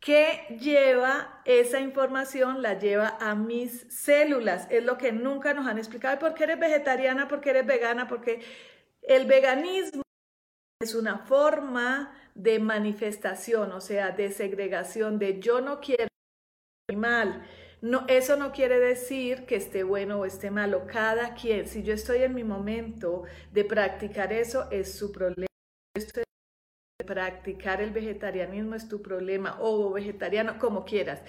[0.00, 4.66] que lleva esa información, la lleva a mis células.
[4.68, 6.18] Es lo que nunca nos han explicado.
[6.18, 7.28] ¿Por qué eres vegetariana?
[7.28, 8.08] ¿Por qué eres vegana?
[8.08, 8.40] Porque
[9.02, 10.02] el veganismo
[10.80, 16.08] es una forma de manifestación, o sea, de segregación, de yo no quiero
[16.88, 17.46] animal
[17.82, 20.86] no, eso no quiere decir que esté bueno o esté malo.
[20.86, 25.48] Cada quien, si yo estoy en mi momento de practicar eso, es su problema.
[27.04, 31.22] practicar el vegetarianismo es tu problema o vegetariano, como quieras.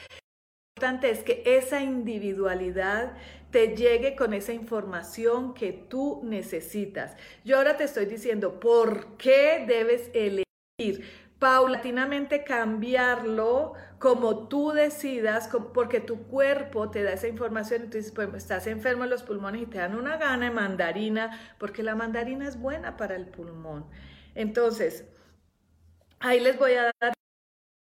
[0.77, 3.17] importante es que esa individualidad
[3.49, 7.17] te llegue con esa información que tú necesitas.
[7.43, 11.03] Yo ahora te estoy diciendo por qué debes elegir
[11.43, 13.73] paulatinamente cambiarlo
[14.03, 19.05] como tú decidas, porque tu cuerpo te da esa información y tú pues estás enfermo
[19.05, 22.97] en los pulmones y te dan una gana de mandarina, porque la mandarina es buena
[22.97, 23.85] para el pulmón.
[24.35, 25.05] Entonces,
[26.19, 27.13] ahí les voy a dar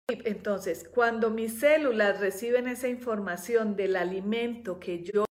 [0.07, 5.25] entonces, cuando mis células reciben esa información del alimento que yo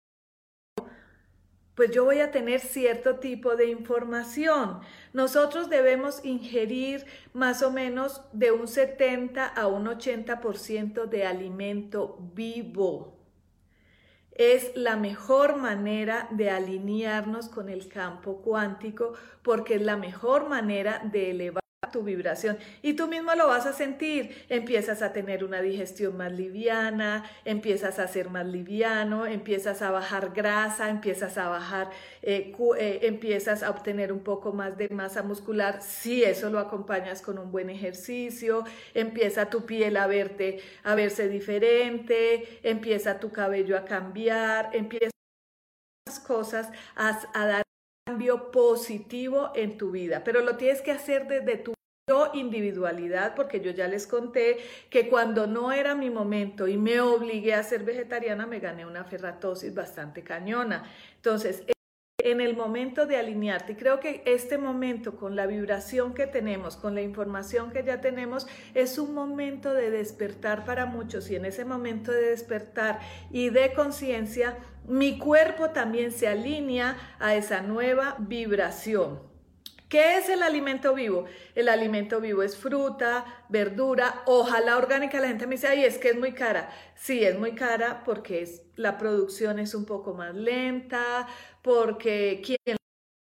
[1.78, 4.80] pues yo voy a tener cierto tipo de información.
[5.12, 13.16] Nosotros debemos ingerir más o menos de un 70 a un 80% de alimento vivo.
[14.32, 19.12] Es la mejor manera de alinearnos con el campo cuántico
[19.44, 23.72] porque es la mejor manera de elevar tu vibración y tú mismo lo vas a
[23.72, 24.44] sentir.
[24.48, 30.32] Empiezas a tener una digestión más liviana, empiezas a ser más liviano, empiezas a bajar
[30.34, 31.90] grasa, empiezas a bajar,
[32.22, 35.80] eh, eh, empiezas a obtener un poco más de masa muscular.
[35.82, 38.64] Si eso lo acompañas con un buen ejercicio,
[38.94, 45.10] empieza tu piel a verte, a verse diferente, empieza tu cabello a cambiar, empieza
[46.26, 47.67] cosas a, a dar
[48.08, 51.74] cambio positivo en tu vida, pero lo tienes que hacer desde tu
[52.32, 54.56] individualidad, porque yo ya les conté
[54.88, 59.04] que cuando no era mi momento y me obligué a ser vegetariana, me gané una
[59.04, 60.90] ferratosis bastante cañona.
[61.16, 61.64] Entonces,
[62.20, 66.94] en el momento de alinearte, creo que este momento con la vibración que tenemos, con
[66.94, 71.64] la información que ya tenemos, es un momento de despertar para muchos y en ese
[71.66, 73.00] momento de despertar
[73.30, 74.56] y de conciencia,
[74.88, 79.20] mi cuerpo también se alinea a esa nueva vibración.
[79.88, 81.24] ¿Qué es el alimento vivo?
[81.54, 85.18] El alimento vivo es fruta, verdura, ojalá orgánica.
[85.18, 86.70] La gente me dice, ay, es que es muy cara.
[86.94, 91.26] Sí, es muy cara porque la producción es un poco más lenta,
[91.62, 92.76] porque quien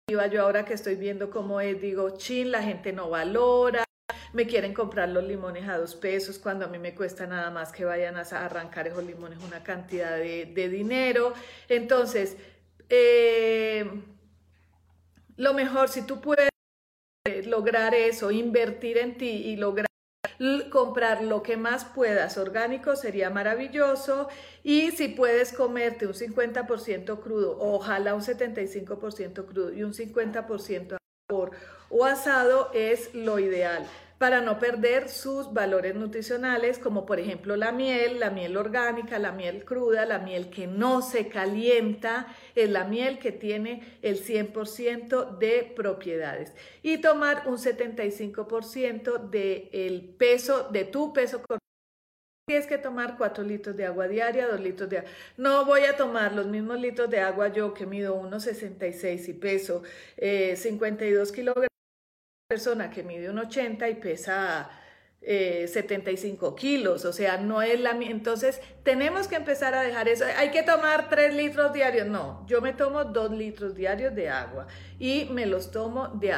[0.09, 3.85] yo ahora que estoy viendo cómo es, digo, chin, la gente no valora.
[4.33, 7.73] Me quieren comprar los limones a dos pesos cuando a mí me cuesta nada más
[7.73, 11.33] que vayan a arrancar esos limones una cantidad de, dinero.
[11.69, 12.37] Entonces,
[12.91, 13.91] eh,
[15.37, 16.51] lo mejor, si tú puedes
[17.47, 19.87] lograr eso, invertir en ti y lograr
[20.71, 24.29] comprar lo que más puedas orgánico sería maravilloso
[24.63, 30.99] y si puedes comerte un 50% crudo, ojalá un 75% crudo y un 50%
[31.91, 33.87] o asado es lo ideal
[34.18, 39.32] para no perder sus valores nutricionales, como por ejemplo la miel, la miel orgánica, la
[39.32, 45.37] miel cruda, la miel que no se calienta, es la miel que tiene el 100%
[45.39, 46.55] de propiedades.
[46.82, 51.61] Y tomar un 75% del peso, de tu peso corporal.
[52.49, 55.11] Tienes que tomar 4 litros de agua diaria, 2 litros de agua.
[55.37, 59.82] No voy a tomar los mismos litros de agua yo que mido 1,66 y peso
[60.16, 61.76] 52 eh, kilogramos
[62.49, 64.71] persona que mide un 80 y pesa
[65.21, 70.25] 75 eh, kilos, o sea, no es la Entonces, tenemos que empezar a dejar eso.
[70.37, 72.07] Hay que tomar 3 litros diarios.
[72.07, 74.69] No, yo me tomo 2 litros diarios de agua
[75.01, 76.33] y me los tomo de...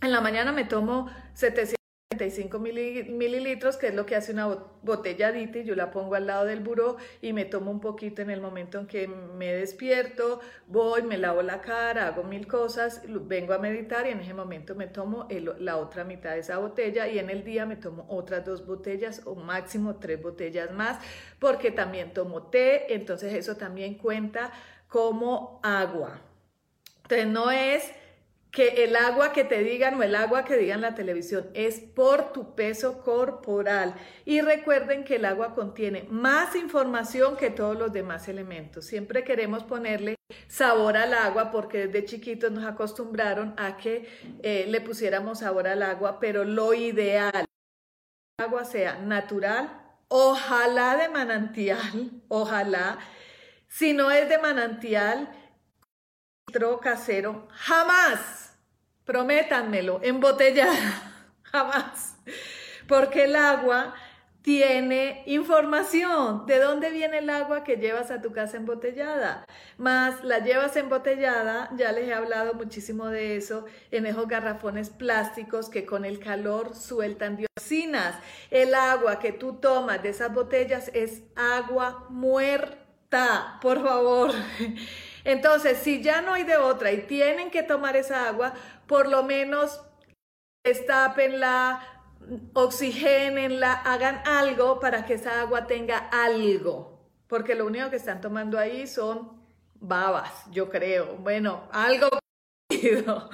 [0.00, 1.75] En la mañana me tomo 700
[2.16, 4.46] 35 mililitros, que es lo que hace una
[4.82, 8.30] botella y yo la pongo al lado del buró y me tomo un poquito en
[8.30, 13.54] el momento en que me despierto, voy, me lavo la cara, hago mil cosas, vengo
[13.54, 15.26] a meditar y en ese momento me tomo
[15.58, 19.22] la otra mitad de esa botella y en el día me tomo otras dos botellas
[19.24, 20.98] o máximo tres botellas más,
[21.40, 24.52] porque también tomo té, entonces eso también cuenta
[24.86, 26.20] como agua.
[27.02, 27.92] Entonces no es
[28.56, 32.32] que el agua que te digan o el agua que digan la televisión es por
[32.32, 33.94] tu peso corporal.
[34.24, 38.86] Y recuerden que el agua contiene más información que todos los demás elementos.
[38.86, 40.14] Siempre queremos ponerle
[40.48, 44.08] sabor al agua porque desde chiquitos nos acostumbraron a que
[44.42, 50.96] eh, le pusiéramos sabor al agua, pero lo ideal que el agua sea natural, ojalá
[50.96, 53.00] de manantial, ojalá.
[53.68, 55.28] Si no es de manantial,
[56.80, 58.46] casero, jamás
[59.04, 62.16] prométanmelo, embotellada, jamás.
[62.88, 63.94] Porque el agua
[64.42, 66.46] tiene información.
[66.46, 69.44] ¿De dónde viene el agua que llevas a tu casa embotellada?
[69.78, 75.68] Más la llevas embotellada, ya les he hablado muchísimo de eso, en esos garrafones plásticos
[75.68, 78.16] que con el calor sueltan dioxinas.
[78.50, 84.32] El agua que tú tomas de esas botellas es agua muerta, por favor.
[85.26, 88.54] Entonces, si ya no hay de otra y tienen que tomar esa agua,
[88.86, 89.82] por lo menos
[90.62, 91.82] estápenla,
[92.52, 98.56] oxigénenla, hagan algo para que esa agua tenga algo, porque lo único que están tomando
[98.56, 99.42] ahí son
[99.74, 101.16] babas, yo creo.
[101.16, 102.08] Bueno, algo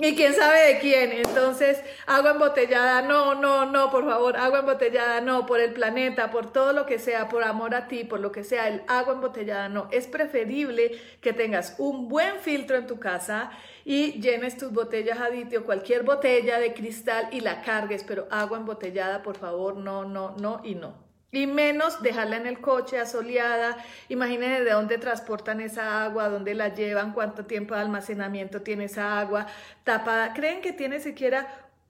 [0.00, 1.12] y quién sabe de quién.
[1.12, 6.52] Entonces, agua embotellada, no, no, no, por favor, agua embotellada, no, por el planeta, por
[6.52, 9.68] todo lo que sea, por amor a ti, por lo que sea, el agua embotellada,
[9.68, 9.88] no.
[9.90, 13.50] Es preferible que tengas un buen filtro en tu casa
[13.84, 18.58] y llenes tus botellas a o cualquier botella de cristal y la cargues, pero agua
[18.58, 21.09] embotellada, por favor, no, no, no y no.
[21.32, 23.76] Y menos dejarla en el coche asoleada.
[24.08, 29.20] Imagínense de dónde transportan esa agua, dónde la llevan, cuánto tiempo de almacenamiento tiene esa
[29.20, 29.46] agua
[29.84, 30.34] tapada.
[30.34, 31.46] ¿Creen que tiene siquiera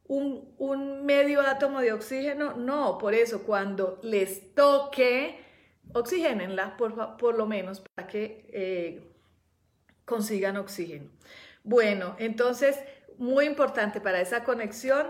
[0.09, 2.55] un, medio átomo de oxígeno?
[2.55, 5.41] No, por eso cuando les toque,
[5.95, 9.01] oxigénenla por, por lo menos para que eh,
[10.05, 11.09] consigan oxígeno.
[11.63, 12.79] Bueno, entonces,
[13.19, 15.07] muy importante para esa conexión,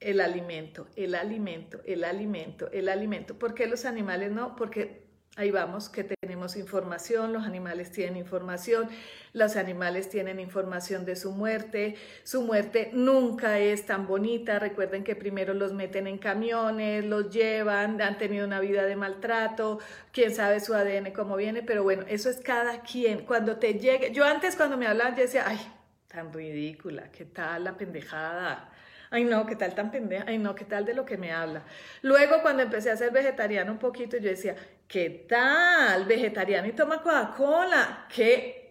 [0.00, 3.38] el alimento, el alimento, el alimento, el alimento.
[3.38, 4.56] ¿Por qué los animales no?
[4.56, 5.04] Porque
[5.36, 8.88] ahí vamos, que tenemos información, los animales tienen información,
[9.32, 15.16] los animales tienen información de su muerte, su muerte nunca es tan bonita, recuerden que
[15.16, 19.80] primero los meten en camiones, los llevan, han tenido una vida de maltrato,
[20.12, 23.24] quién sabe su ADN cómo viene, pero bueno, eso es cada quien.
[23.24, 25.58] Cuando te llegue, yo antes cuando me hablaban, yo decía, ay,
[26.06, 28.70] tan ridícula, qué tal la pendejada
[29.14, 31.62] ay no, qué tal tan pendeja, ay no, qué tal de lo que me habla.
[32.02, 34.56] Luego cuando empecé a ser vegetariano un poquito, yo decía,
[34.88, 36.04] ¿qué tal?
[36.06, 38.63] Vegetariano y toma Coca-Cola, ¿qué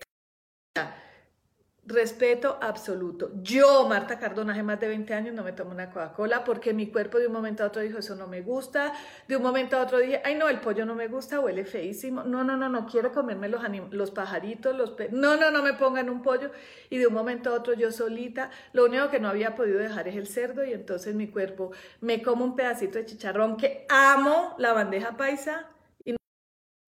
[1.86, 3.32] Respeto absoluto.
[3.42, 6.88] Yo, Marta Cardona, hace más de 20 años no me tomo una Coca-Cola porque mi
[6.88, 8.94] cuerpo de un momento a otro dijo, eso no me gusta.
[9.28, 12.24] De un momento a otro dije, ay no, el pollo no me gusta, huele feísimo.
[12.24, 13.62] No, no, no, no quiero comerme los,
[13.92, 16.52] los pajaritos, los No, no, no me pongan un pollo.
[16.90, 20.08] Y de un momento a otro yo solita, lo único que no había podido dejar
[20.08, 24.56] es el cerdo y entonces mi cuerpo me como un pedacito de chicharrón que amo
[24.58, 25.70] la bandeja paisa
[26.06, 26.16] y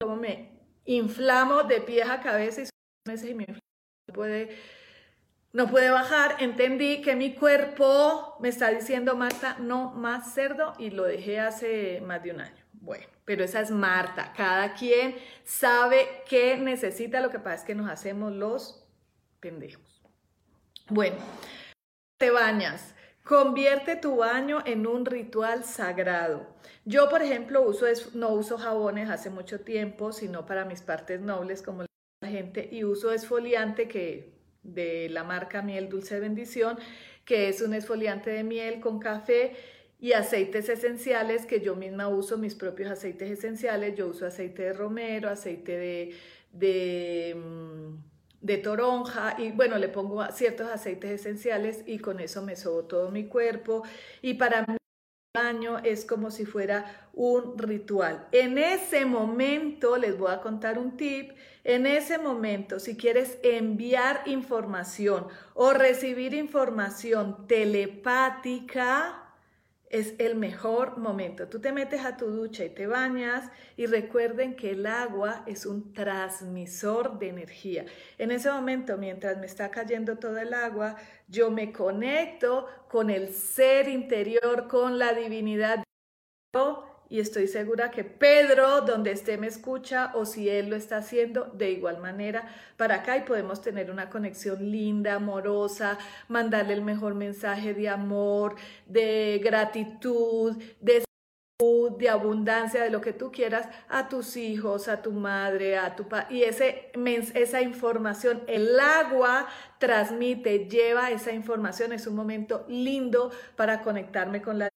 [0.01, 2.69] como me inflamo de pie a cabeza y
[3.09, 3.45] meses y me
[4.13, 4.55] puede
[5.55, 10.89] no puede bajar, entendí que mi cuerpo me está diciendo, Marta, no más cerdo y
[10.89, 12.61] lo dejé hace más de un año.
[12.73, 17.73] Bueno, pero esa es Marta, cada quien sabe qué necesita, lo que pasa es que
[17.73, 18.85] nos hacemos los
[19.39, 20.03] pendejos.
[20.89, 21.15] Bueno,
[22.17, 22.93] te bañas.
[23.23, 26.53] Convierte tu baño en un ritual sagrado.
[26.83, 31.61] Yo, por ejemplo, uso no uso jabones hace mucho tiempo, sino para mis partes nobles,
[31.61, 31.85] como
[32.21, 34.34] la gente, y uso esfoliante que
[34.65, 36.77] de la marca Miel Dulce Bendición,
[37.23, 39.53] que es un esfoliante de miel con café
[39.99, 43.95] y aceites esenciales que yo misma uso, mis propios aceites esenciales.
[43.95, 46.15] Yo uso aceite de romero, aceite de,
[46.51, 47.95] de, mm,
[48.41, 53.11] de toronja y bueno, le pongo ciertos aceites esenciales y con eso me sobo todo
[53.11, 53.83] mi cuerpo.
[54.21, 54.77] Y para mí
[55.35, 58.27] baño es como si fuera un ritual.
[58.31, 61.31] En ese momento les voy a contar un tip.
[61.63, 69.24] En ese momento, si quieres enviar información o recibir información telepática,
[69.95, 71.47] es el mejor momento.
[71.47, 75.65] Tú te metes a tu ducha y te bañas y recuerden que el agua es
[75.65, 77.85] un transmisor de energía.
[78.17, 80.97] En ese momento, mientras me está cayendo todo el agua,
[81.29, 85.81] yo me conecto con el ser interior, con la divinidad
[87.09, 91.45] y estoy segura que Pedro, donde esté, me escucha o si él lo está haciendo
[91.53, 92.47] de igual manera
[92.77, 95.97] para acá y podemos tener una conexión linda, amorosa,
[96.27, 98.55] mandarle el mejor mensaje de amor,
[98.87, 101.03] de gratitud, de
[101.59, 105.95] salud, de abundancia, de lo que tú quieras a tus hijos, a tu madre, a
[105.95, 106.35] tu padre.
[106.35, 106.91] Y ese,
[107.35, 109.47] esa información, el agua
[109.77, 111.93] transmite, lleva esa información.
[111.93, 114.69] Es un momento lindo para conectarme con la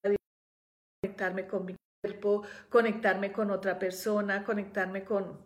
[1.02, 5.38] conectarme con mi cuerpo, conectarme con otra persona, conectarme con,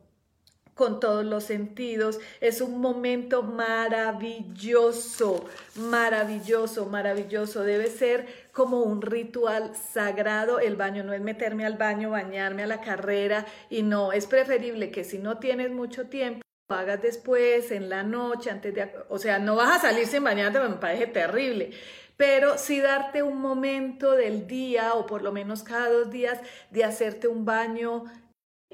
[0.74, 2.20] con todos los sentidos.
[2.40, 5.46] Es un momento maravilloso,
[5.76, 7.64] maravilloso, maravilloso.
[7.64, 10.60] Debe ser como un ritual sagrado.
[10.60, 14.92] El baño no es meterme al baño, bañarme a la carrera y no, es preferible
[14.92, 18.90] que si no tienes mucho tiempo, lo hagas después, en la noche, antes de...
[19.10, 21.72] O sea, no vas a salir sin bañarte, me parece terrible
[22.16, 26.40] pero sí darte un momento del día o por lo menos cada dos días
[26.70, 28.04] de hacerte un baño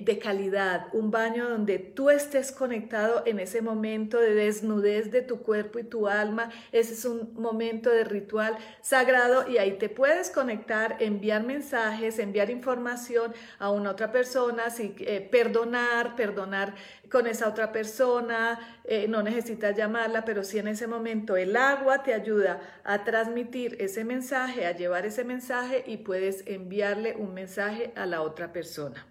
[0.01, 5.42] de calidad, un baño donde tú estés conectado en ese momento de desnudez de tu
[5.42, 6.51] cuerpo y tu alma.
[6.72, 12.51] Ese es un momento de ritual sagrado y ahí te puedes conectar, enviar mensajes, enviar
[12.51, 16.74] información a una otra persona, si, eh, perdonar, perdonar
[17.11, 22.03] con esa otra persona, eh, no necesitas llamarla, pero si en ese momento el agua
[22.03, 27.92] te ayuda a transmitir ese mensaje, a llevar ese mensaje y puedes enviarle un mensaje
[27.96, 29.07] a la otra persona.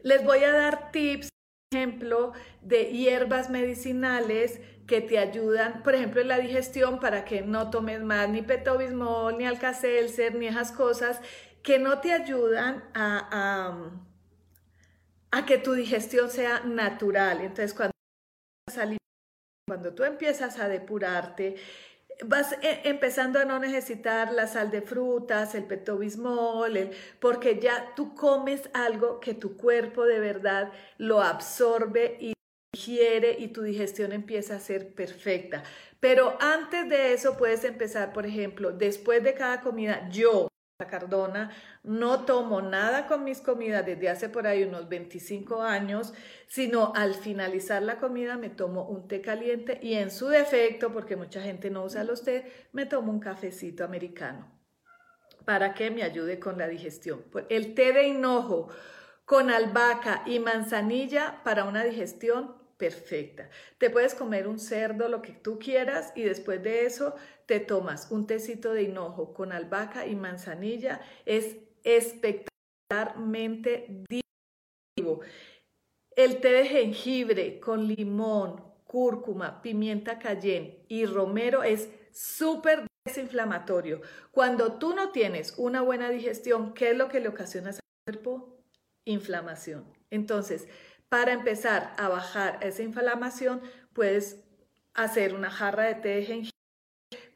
[0.00, 1.28] Les voy a dar tips,
[1.70, 2.32] por ejemplo,
[2.62, 8.02] de hierbas medicinales que te ayudan, por ejemplo, en la digestión para que no tomes
[8.02, 11.20] más ni petobismol, ni alcacelser, ni esas cosas
[11.62, 13.76] que no te ayudan a,
[15.30, 17.42] a, que tu digestión sea natural.
[17.42, 17.92] Entonces, cuando,
[19.68, 21.56] cuando tú empiezas a depurarte,
[22.24, 26.90] vas eh, empezando a no necesitar la sal de frutas, el petobismol,
[27.20, 32.32] porque ya tú comes algo que tu cuerpo de verdad lo absorbe y
[32.72, 35.62] digiere y tu digestión empieza a ser perfecta.
[36.00, 40.47] Pero antes de eso puedes empezar, por ejemplo, después de cada comida, yo
[40.86, 41.50] Cardona,
[41.82, 46.14] no tomo nada con mis comidas desde hace por ahí unos 25 años,
[46.46, 51.16] sino al finalizar la comida me tomo un té caliente y en su defecto, porque
[51.16, 54.56] mucha gente no usa los té, me tomo un cafecito americano
[55.44, 57.24] para que me ayude con la digestión.
[57.48, 58.68] El té de hinojo
[59.24, 63.50] con albahaca y manzanilla para una digestión perfecta.
[63.76, 67.14] Te puedes comer un cerdo, lo que tú quieras, y después de eso
[67.44, 71.02] te tomas un tecito de hinojo con albahaca y manzanilla.
[71.26, 75.20] Es espectacularmente vivo.
[76.16, 84.00] El té de jengibre con limón, cúrcuma, pimienta cayenne y romero es súper desinflamatorio.
[84.30, 88.62] Cuando tú no tienes una buena digestión, ¿qué es lo que le ocasiona al cuerpo?
[89.04, 89.84] Inflamación.
[90.10, 90.68] Entonces,
[91.08, 93.60] para empezar a bajar esa inflamación,
[93.92, 94.44] puedes
[94.94, 96.57] hacer una jarra de té de jengibre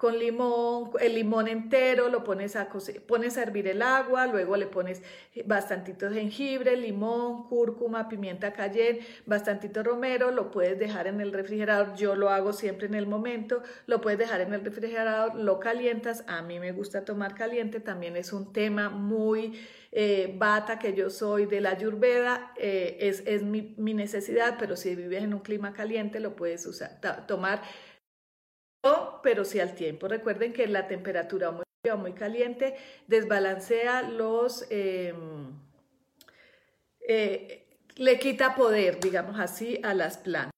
[0.03, 2.69] con limón, el limón entero, lo pones a,
[3.07, 5.01] pones a hervir el agua, luego le pones
[5.45, 12.17] bastantito jengibre, limón, cúrcuma, pimienta cayenne, bastantito romero, lo puedes dejar en el refrigerador, yo
[12.17, 16.43] lo hago siempre en el momento, lo puedes dejar en el refrigerador, lo calientas, a
[16.43, 19.57] mí me gusta tomar caliente, también es un tema muy
[19.93, 24.75] eh, bata que yo soy de la ayurveda, eh, es, es mi, mi, necesidad, pero
[24.75, 26.99] si vives en un clima caliente lo puedes usar,
[27.29, 27.63] tomar
[29.23, 30.09] pero sí al tiempo.
[30.09, 31.65] Recuerden que la temperatura muy
[31.99, 32.77] muy caliente
[33.09, 34.65] desbalancea los...
[34.71, 35.51] Em,
[37.01, 37.67] eh,
[37.97, 40.53] le quita poder, digamos así, a las plantas.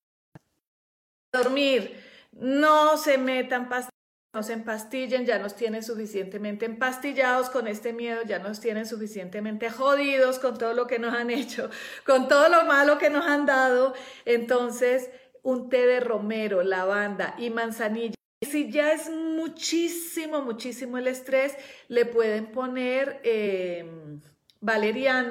[1.33, 1.99] Dormir,
[2.33, 3.91] no se metan pastillas,
[4.35, 9.71] no se empastillen, ya nos tienen suficientemente empastillados con este miedo, ya nos tienen suficientemente
[9.71, 11.71] jodidos con todo lo que nos han hecho,
[12.05, 13.95] con todo lo malo que nos han dado.
[14.25, 15.11] Entonces,
[15.45, 18.15] un té de romero, lavanda y manzanilla.
[18.43, 21.57] Si ya es muchísimo, muchísimo el estrés,
[21.89, 24.21] le pueden poner em,
[24.61, 25.31] valeriana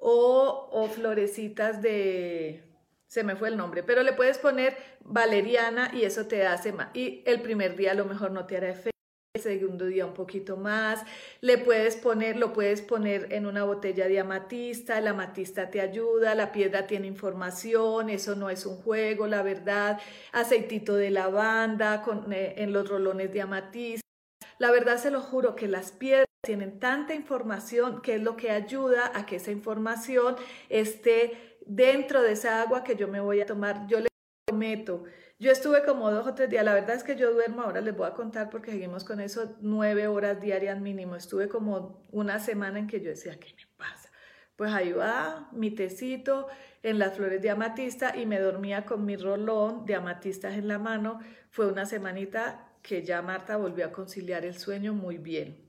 [0.00, 2.64] o, o florecitas de,
[3.06, 6.88] se me fue el nombre, pero le puedes poner valeriana y eso te hace más.
[6.94, 8.95] Y el primer día a lo mejor no te hará efecto
[9.38, 11.04] segundo día un poquito más,
[11.40, 16.34] le puedes poner, lo puedes poner en una botella de amatista, la amatista te ayuda,
[16.34, 20.00] la piedra tiene información, eso no es un juego, la verdad,
[20.32, 24.00] aceitito de lavanda con, eh, en los rolones de amatista.
[24.58, 28.50] La verdad se lo juro que las piedras tienen tanta información que es lo que
[28.50, 30.36] ayuda a que esa información
[30.68, 33.86] esté dentro de esa agua que yo me voy a tomar.
[33.88, 34.08] Yo le
[34.46, 35.04] prometo
[35.38, 37.94] yo estuve como dos o tres días, la verdad es que yo duermo, ahora les
[37.94, 41.14] voy a contar porque seguimos con eso, nueve horas diarias mínimo.
[41.14, 44.10] Estuve como una semana en que yo decía, ¿qué me pasa?
[44.56, 46.48] Pues ahí va mi tecito
[46.82, 50.78] en las flores de amatista y me dormía con mi rolón de amatistas en la
[50.78, 51.20] mano.
[51.50, 55.68] Fue una semanita que ya Marta volvió a conciliar el sueño muy bien.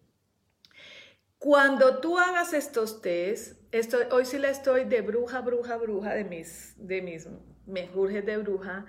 [1.39, 6.23] Cuando tú hagas estos test, estoy, hoy sí le estoy de bruja, bruja, bruja de
[6.23, 7.27] mis, de mis
[7.65, 8.85] mejores de bruja,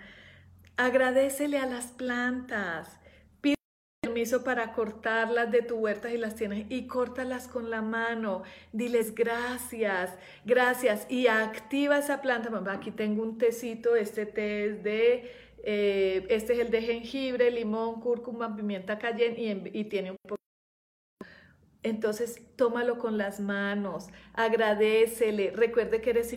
[0.78, 3.00] Agradecele a las plantas.
[3.40, 3.56] Pide
[4.00, 8.44] permiso para cortarlas de tu huerta y las tienes y córtalas con la mano.
[8.72, 12.48] Diles gracias, gracias y activa esa planta.
[12.48, 15.32] Mamá, aquí tengo un tecito, este té es de,
[15.64, 20.38] eh, este es el de jengibre, limón, cúrcuma, pimienta cayenne y, tiene un poco
[21.82, 26.36] entonces, tómalo con las manos, agradecele, recuerde que eres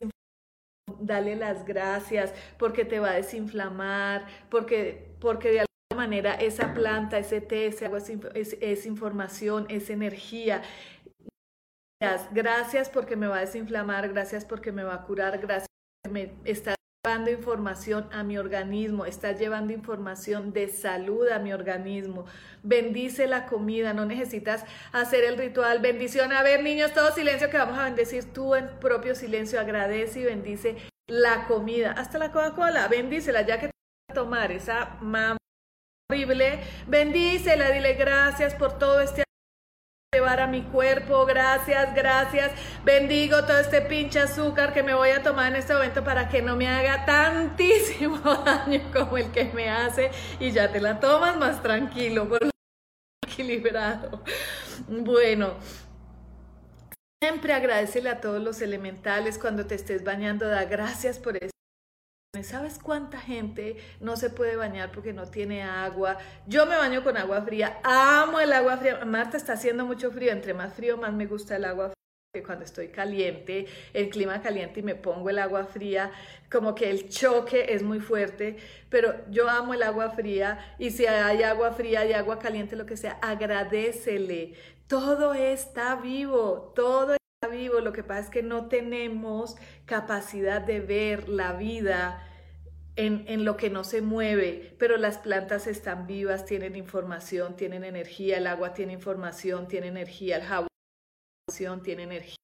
[1.01, 7.17] dale las gracias porque te va a desinflamar, porque, porque de alguna manera esa planta,
[7.17, 7.99] ese té, ese agua
[8.33, 10.61] es, es información, es energía.
[12.31, 15.67] Gracias porque me va a desinflamar, gracias porque me va a curar, gracias
[16.01, 21.51] porque me está llevando información a mi organismo, está llevando información de salud a mi
[21.51, 22.25] organismo.
[22.61, 25.79] Bendice la comida, no necesitas hacer el ritual.
[25.79, 26.31] Bendición.
[26.31, 29.59] A ver, niños, todo silencio que vamos a bendecir tú en propio silencio.
[29.59, 30.77] Agradece y bendice
[31.07, 31.93] la comida.
[31.93, 33.73] Hasta la Coca-Cola, bendícela ya que te
[34.07, 35.37] vas a tomar esa mamá
[36.07, 36.59] horrible.
[36.87, 39.23] Bendícela, dile gracias por todo este
[40.13, 42.51] llevar a mi cuerpo, gracias, gracias.
[42.83, 46.41] Bendigo todo este pinche azúcar que me voy a tomar en este momento para que
[46.41, 51.37] no me haga tantísimo daño como el que me hace y ya te la tomas
[51.37, 52.41] más tranquilo, por
[53.25, 54.21] equilibrado.
[54.89, 55.53] Bueno,
[57.23, 61.60] siempre agradecele a todos los elementales cuando te estés bañando, da gracias por eso
[62.43, 66.17] ¿Sabes cuánta gente no se puede bañar porque no tiene agua?
[66.47, 69.03] Yo me baño con agua fría, amo el agua fría.
[69.03, 72.43] Marta está haciendo mucho frío, entre más frío más me gusta el agua fría.
[72.45, 76.13] Cuando estoy caliente, el clima caliente y me pongo el agua fría,
[76.49, 78.55] como que el choque es muy fuerte,
[78.89, 82.85] pero yo amo el agua fría y si hay agua fría y agua caliente, lo
[82.85, 84.53] que sea, agradecele.
[84.87, 87.20] Todo está vivo, todo
[87.69, 89.55] lo que pasa es que no tenemos
[89.85, 92.27] capacidad de ver la vida
[92.95, 97.83] en, en, lo que no se mueve, pero las plantas están vivas, tienen información, tienen
[97.83, 100.67] energía, el agua tiene información, tiene energía, el jabón
[101.83, 102.37] tiene energía,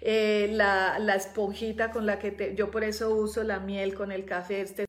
[0.00, 4.12] eh, la, la, esponjita con la que te, yo por eso uso la miel con
[4.12, 4.86] el café, este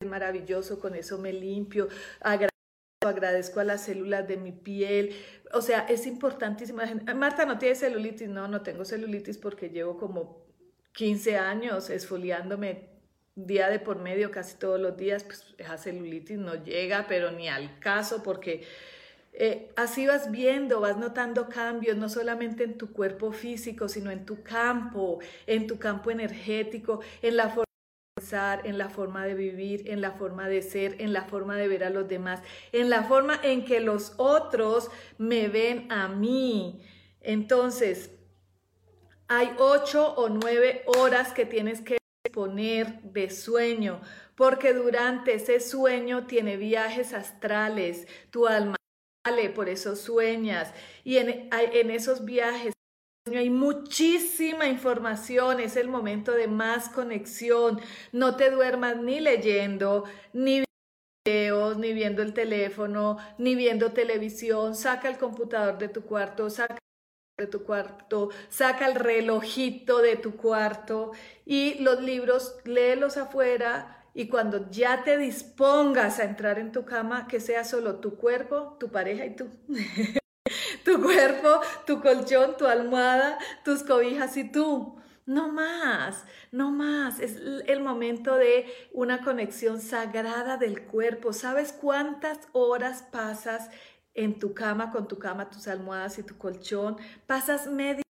[0.00, 1.88] es maravilloso, con eso me limpio,
[2.20, 2.59] agradezco
[3.02, 5.16] a las células de mi piel,
[5.54, 6.82] o sea, es importantísimo.
[7.14, 10.44] Marta no tiene celulitis, no, no tengo celulitis porque llevo como
[10.92, 12.90] 15 años esfoliándome
[13.34, 17.48] día de por medio casi todos los días, pues esa celulitis no llega, pero ni
[17.48, 18.64] al caso porque
[19.32, 24.26] eh, así vas viendo, vas notando cambios, no solamente en tu cuerpo físico, sino en
[24.26, 27.69] tu campo, en tu campo energético, en la forma
[28.64, 31.84] en la forma de vivir, en la forma de ser, en la forma de ver
[31.84, 32.40] a los demás,
[32.72, 36.82] en la forma en que los otros me ven a mí.
[37.20, 38.10] Entonces,
[39.28, 44.00] hay ocho o nueve horas que tienes que disponer de sueño,
[44.34, 48.76] porque durante ese sueño tiene viajes astrales, tu alma
[49.26, 50.72] sale, por eso sueñas,
[51.04, 52.72] y en, en esos viajes
[53.26, 57.80] hay muchísima información, es el momento de más conexión.
[58.12, 60.64] No te duermas ni leyendo, ni
[61.24, 64.74] videos, ni viendo el teléfono, ni viendo televisión.
[64.74, 66.78] Saca el computador de tu cuarto, saca
[67.38, 71.12] de tu cuarto, saca el relojito de tu cuarto
[71.46, 77.28] y los libros, léelos afuera y cuando ya te dispongas a entrar en tu cama,
[77.28, 79.48] que sea solo tu cuerpo, tu pareja y tú.
[80.84, 84.96] tu cuerpo, tu colchón, tu almohada, tus cobijas y tú.
[85.26, 87.20] No más, no más.
[87.20, 91.32] Es el momento de una conexión sagrada del cuerpo.
[91.32, 93.70] ¿Sabes cuántas horas pasas
[94.14, 96.96] en tu cama, con tu cama, tus almohadas y tu colchón?
[97.26, 98.02] Pasas media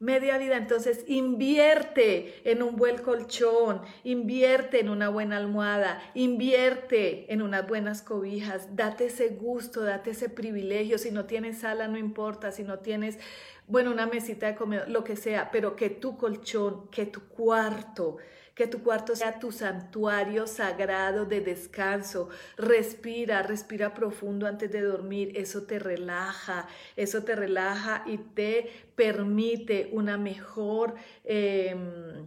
[0.00, 0.56] media vida.
[0.56, 8.02] Entonces, invierte en un buen colchón, invierte en una buena almohada, invierte en unas buenas
[8.02, 10.98] cobijas, date ese gusto, date ese privilegio.
[10.98, 13.18] Si no tienes sala, no importa, si no tienes,
[13.66, 18.18] bueno, una mesita de comedor, lo que sea, pero que tu colchón, que tu cuarto,
[18.58, 22.28] que tu cuarto sea tu santuario sagrado de descanso.
[22.56, 25.32] Respira, respira profundo antes de dormir.
[25.36, 32.26] Eso te relaja, eso te relaja y te permite una mejor, em,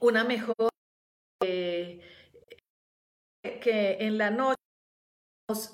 [0.00, 0.70] una mejor
[1.40, 2.00] eh,
[3.60, 4.63] que en la noche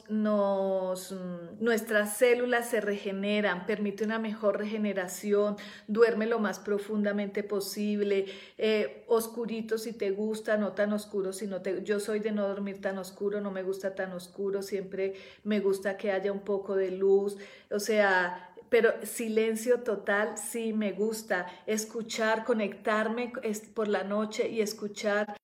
[0.09, 5.57] nos, mm, nuestras células se regeneran, permite una mejor regeneración,
[5.87, 8.27] duerme lo más profundamente posible,
[8.59, 11.85] eh, oscurito si te gusta, no tan oscuro si no te...
[11.85, 15.15] Yo soy de no dormir tan oscuro, no me gusta tan oscuro, siempre
[15.45, 17.37] me gusta que haya un poco de luz,
[17.71, 23.33] o sea, pero silencio total sí me gusta, escuchar, conectarme
[23.75, 25.37] por la noche y escuchar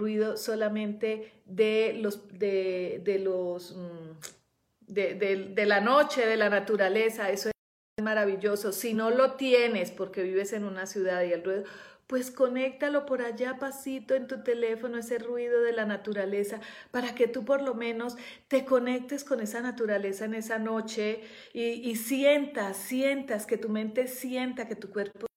[0.00, 5.14] ruido solamente de los, de, de los, mm, de,
[5.54, 8.72] de, la noche, de la naturaleza, eso es maravilloso.
[8.72, 11.64] Si no lo tienes porque vives en una ciudad y el ruido,
[12.06, 17.28] pues conéctalo por allá pasito en tu teléfono, ese ruido de la naturaleza, para que
[17.28, 18.16] tú por lo menos
[18.48, 21.20] te conectes con esa naturaleza en esa noche
[21.52, 25.29] y, y sientas, sientas, que tu mente sienta, que tu cuerpo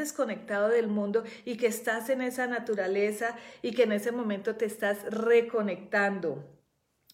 [0.00, 4.64] desconectado del mundo y que estás en esa naturaleza y que en ese momento te
[4.64, 6.44] estás reconectando.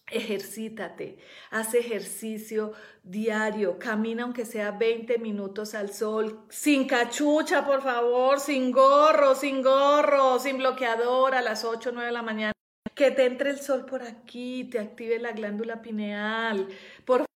[0.09, 1.17] Ejercítate,
[1.51, 2.71] haz ejercicio
[3.03, 9.61] diario, camina aunque sea 20 minutos al sol, sin cachucha, por favor, sin gorro, sin
[9.61, 12.53] gorro, sin bloqueador a las 8 o 9 de la mañana.
[12.95, 16.69] Que te entre el sol por aquí, te active la glándula pineal.
[17.05, 17.26] Por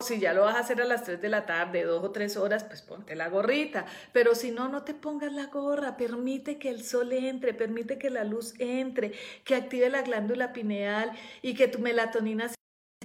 [0.00, 2.36] si ya lo vas a hacer a las 3 de la tarde, dos o tres
[2.36, 3.86] horas, pues ponte la gorrita.
[4.12, 5.96] Pero si no, no te pongas la gorra.
[5.96, 9.12] Permite que el sol entre, permite que la luz entre,
[9.44, 12.50] que active la glándula pineal y que tu melatonina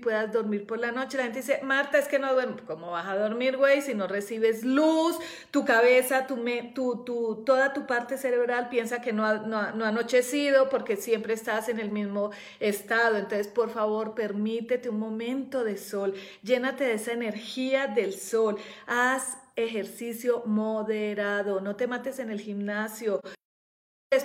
[0.06, 1.18] puedas dormir por la noche.
[1.18, 2.58] La gente dice, Marta, es que no duermo.
[2.68, 3.82] ¿Cómo vas a dormir, güey?
[3.82, 5.18] Si no recibes luz,
[5.49, 6.36] tu cabeza, tu,
[6.76, 11.34] tu, tu, toda tu parte cerebral piensa que no ha, no, ha anochecido porque siempre
[11.34, 12.30] estás en el mismo
[12.60, 13.18] estado.
[13.18, 16.14] Entonces, por favor, permítete un momento de sol.
[16.43, 18.58] Llénate de esa energía del sol.
[18.86, 21.62] Haz ejercicio moderado.
[21.62, 23.22] No te mates en el gimnasio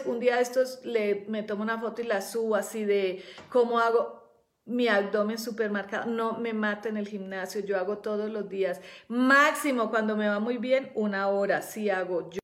[0.05, 4.20] un día estos le, me tomo una foto y la subo así de cómo hago
[4.71, 8.81] mi abdomen súper marcado, no me mato en el gimnasio, yo hago todos los días,
[9.09, 12.31] máximo cuando me va muy bien, una hora, sí hago.
[12.31, 12.39] Yo,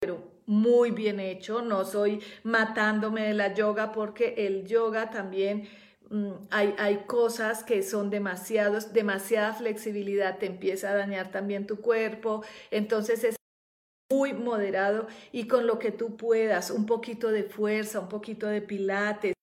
[0.00, 5.68] pero muy bien hecho, no soy matándome de la yoga porque el yoga también...
[6.08, 11.80] Mm, hay, hay, cosas que son demasiados, demasiada flexibilidad, te empieza a dañar también tu
[11.80, 13.34] cuerpo, entonces es
[14.12, 18.62] muy moderado y con lo que tú puedas, un poquito de fuerza, un poquito de
[18.62, 19.35] pilates,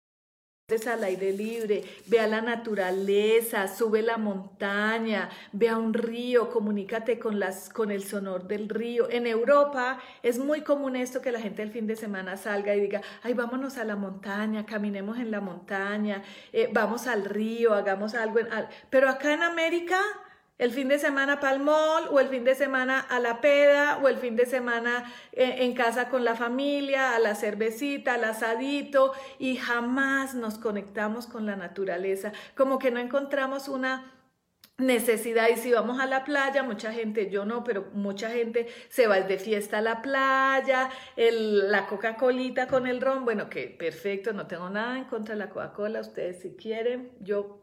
[0.88, 7.20] al aire libre, ve a la naturaleza, sube la montaña, ve a un río, comunícate
[7.20, 9.08] con, las, con el sonor del río.
[9.10, 12.82] En Europa es muy común esto que la gente el fin de semana salga y
[12.82, 18.16] diga, ay, vámonos a la montaña, caminemos en la montaña, eh, vamos al río, hagamos
[18.16, 18.40] algo.
[18.90, 20.00] Pero acá en América
[20.64, 24.00] el fin de semana para el mall o el fin de semana a la peda
[24.02, 28.24] o el fin de semana eh, en casa con la familia, a la cervecita, al
[28.24, 34.10] asadito y jamás nos conectamos con la naturaleza, como que no encontramos una
[34.78, 39.06] necesidad y si vamos a la playa, mucha gente, yo no, pero mucha gente se
[39.06, 44.48] va de fiesta a la playa, la Coca-Colita con el ron, bueno, que perfecto, no
[44.48, 47.60] tengo nada en contra de la Coca-Cola, ustedes si quieren, yo...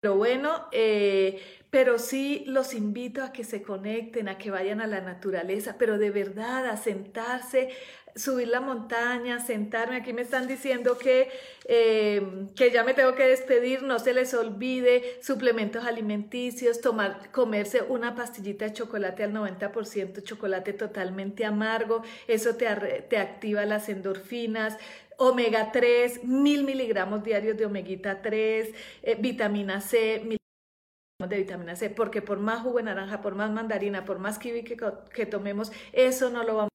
[0.00, 4.86] Pero bueno, eh, pero sí los invito a que se conecten, a que vayan a
[4.86, 7.68] la naturaleza, pero de verdad a sentarse,
[8.16, 9.96] subir la montaña, sentarme.
[9.96, 11.28] Aquí me están diciendo que,
[11.66, 17.82] eh, que ya me tengo que despedir, no se les olvide suplementos alimenticios, tomar, comerse
[17.82, 22.66] una pastillita de chocolate al 90%, chocolate totalmente amargo, eso te,
[23.08, 24.76] te activa las endorfinas,
[25.18, 30.37] omega 3, mil miligramos diarios de omega 3, eh, vitamina C,
[31.26, 34.62] de vitamina C, porque por más jugo de naranja, por más mandarina, por más kiwi
[34.62, 34.76] que,
[35.12, 36.68] que tomemos, eso no lo vamos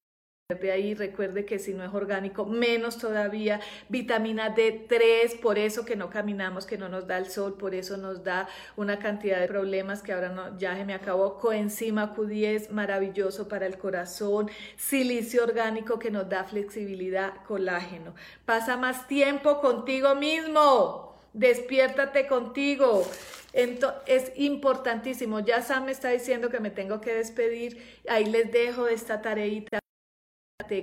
[0.60, 0.92] de ahí.
[0.92, 3.60] Recuerde que si no es orgánico, menos todavía.
[3.88, 7.96] Vitamina D3, por eso que no caminamos, que no nos da el sol, por eso
[7.96, 12.68] nos da una cantidad de problemas que ahora no, ya se me acabó, coenzima Q10,
[12.68, 18.14] maravilloso para el corazón, silicio orgánico que nos da flexibilidad, colágeno.
[18.44, 23.06] Pasa más tiempo contigo mismo, despiértate contigo.
[23.52, 25.40] es importantísimo.
[25.40, 28.00] Ya Sam me está diciendo que me tengo que despedir.
[28.08, 29.78] Ahí les dejo esta tareita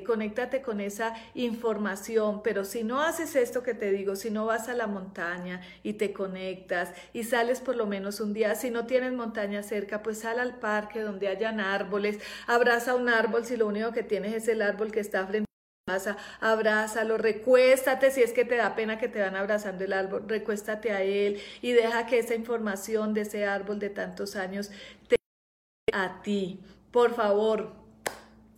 [0.05, 4.69] conéctate con esa información, pero si no haces esto que te digo, si no vas
[4.69, 8.85] a la montaña y te conectas y sales por lo menos un día, si no
[8.85, 13.67] tienes montaña cerca, pues sal al parque donde hayan árboles, abraza un árbol si lo
[13.67, 15.50] único que tienes es el árbol que está frente
[15.91, 20.23] casa, abrázalo, recuéstate si es que te da pena que te van abrazando el árbol,
[20.27, 24.71] recuéstate a él y deja que esa información de ese árbol de tantos años
[25.07, 25.17] te
[25.93, 26.59] a ti.
[26.91, 27.73] Por favor,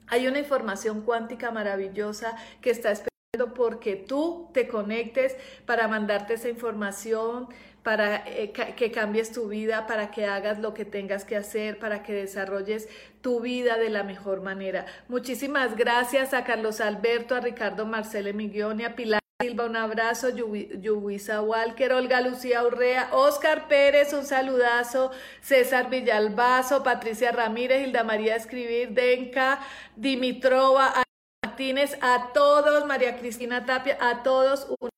[0.08, 6.50] hay una información cuántica maravillosa que está esperando porque tú te conectes para mandarte esa
[6.50, 7.48] información,
[7.84, 12.02] para eh, que cambies tu vida, para que hagas lo que tengas que hacer, para
[12.02, 12.88] que desarrolles
[13.22, 14.86] tu vida de la mejor manera.
[15.10, 19.20] Muchísimas gracias a Carlos Alberto, a Ricardo Marcelo Migioni, a Pilar.
[19.42, 25.12] Silva, un abrazo, Yubisa Walker, Olga Lucía Urrea, Oscar Pérez, un saludazo,
[25.42, 29.60] César Villalbazo, Patricia Ramírez, Hilda María Escribir, Denka,
[29.98, 31.04] Dimitrova,
[31.44, 34.90] Martínez, a todos, María Cristina Tapia, a todos un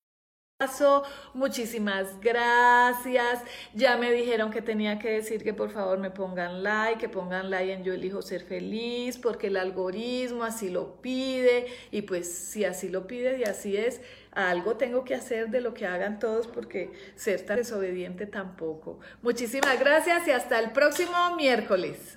[1.34, 3.42] Muchísimas gracias.
[3.74, 7.50] Ya me dijeron que tenía que decir que por favor me pongan like, que pongan
[7.50, 11.66] like en Yo elijo ser feliz, porque el algoritmo así lo pide.
[11.90, 14.00] Y pues si así lo pide y así es,
[14.32, 18.98] algo tengo que hacer de lo que hagan todos, porque ser tan desobediente tampoco.
[19.20, 22.16] Muchísimas gracias y hasta el próximo miércoles.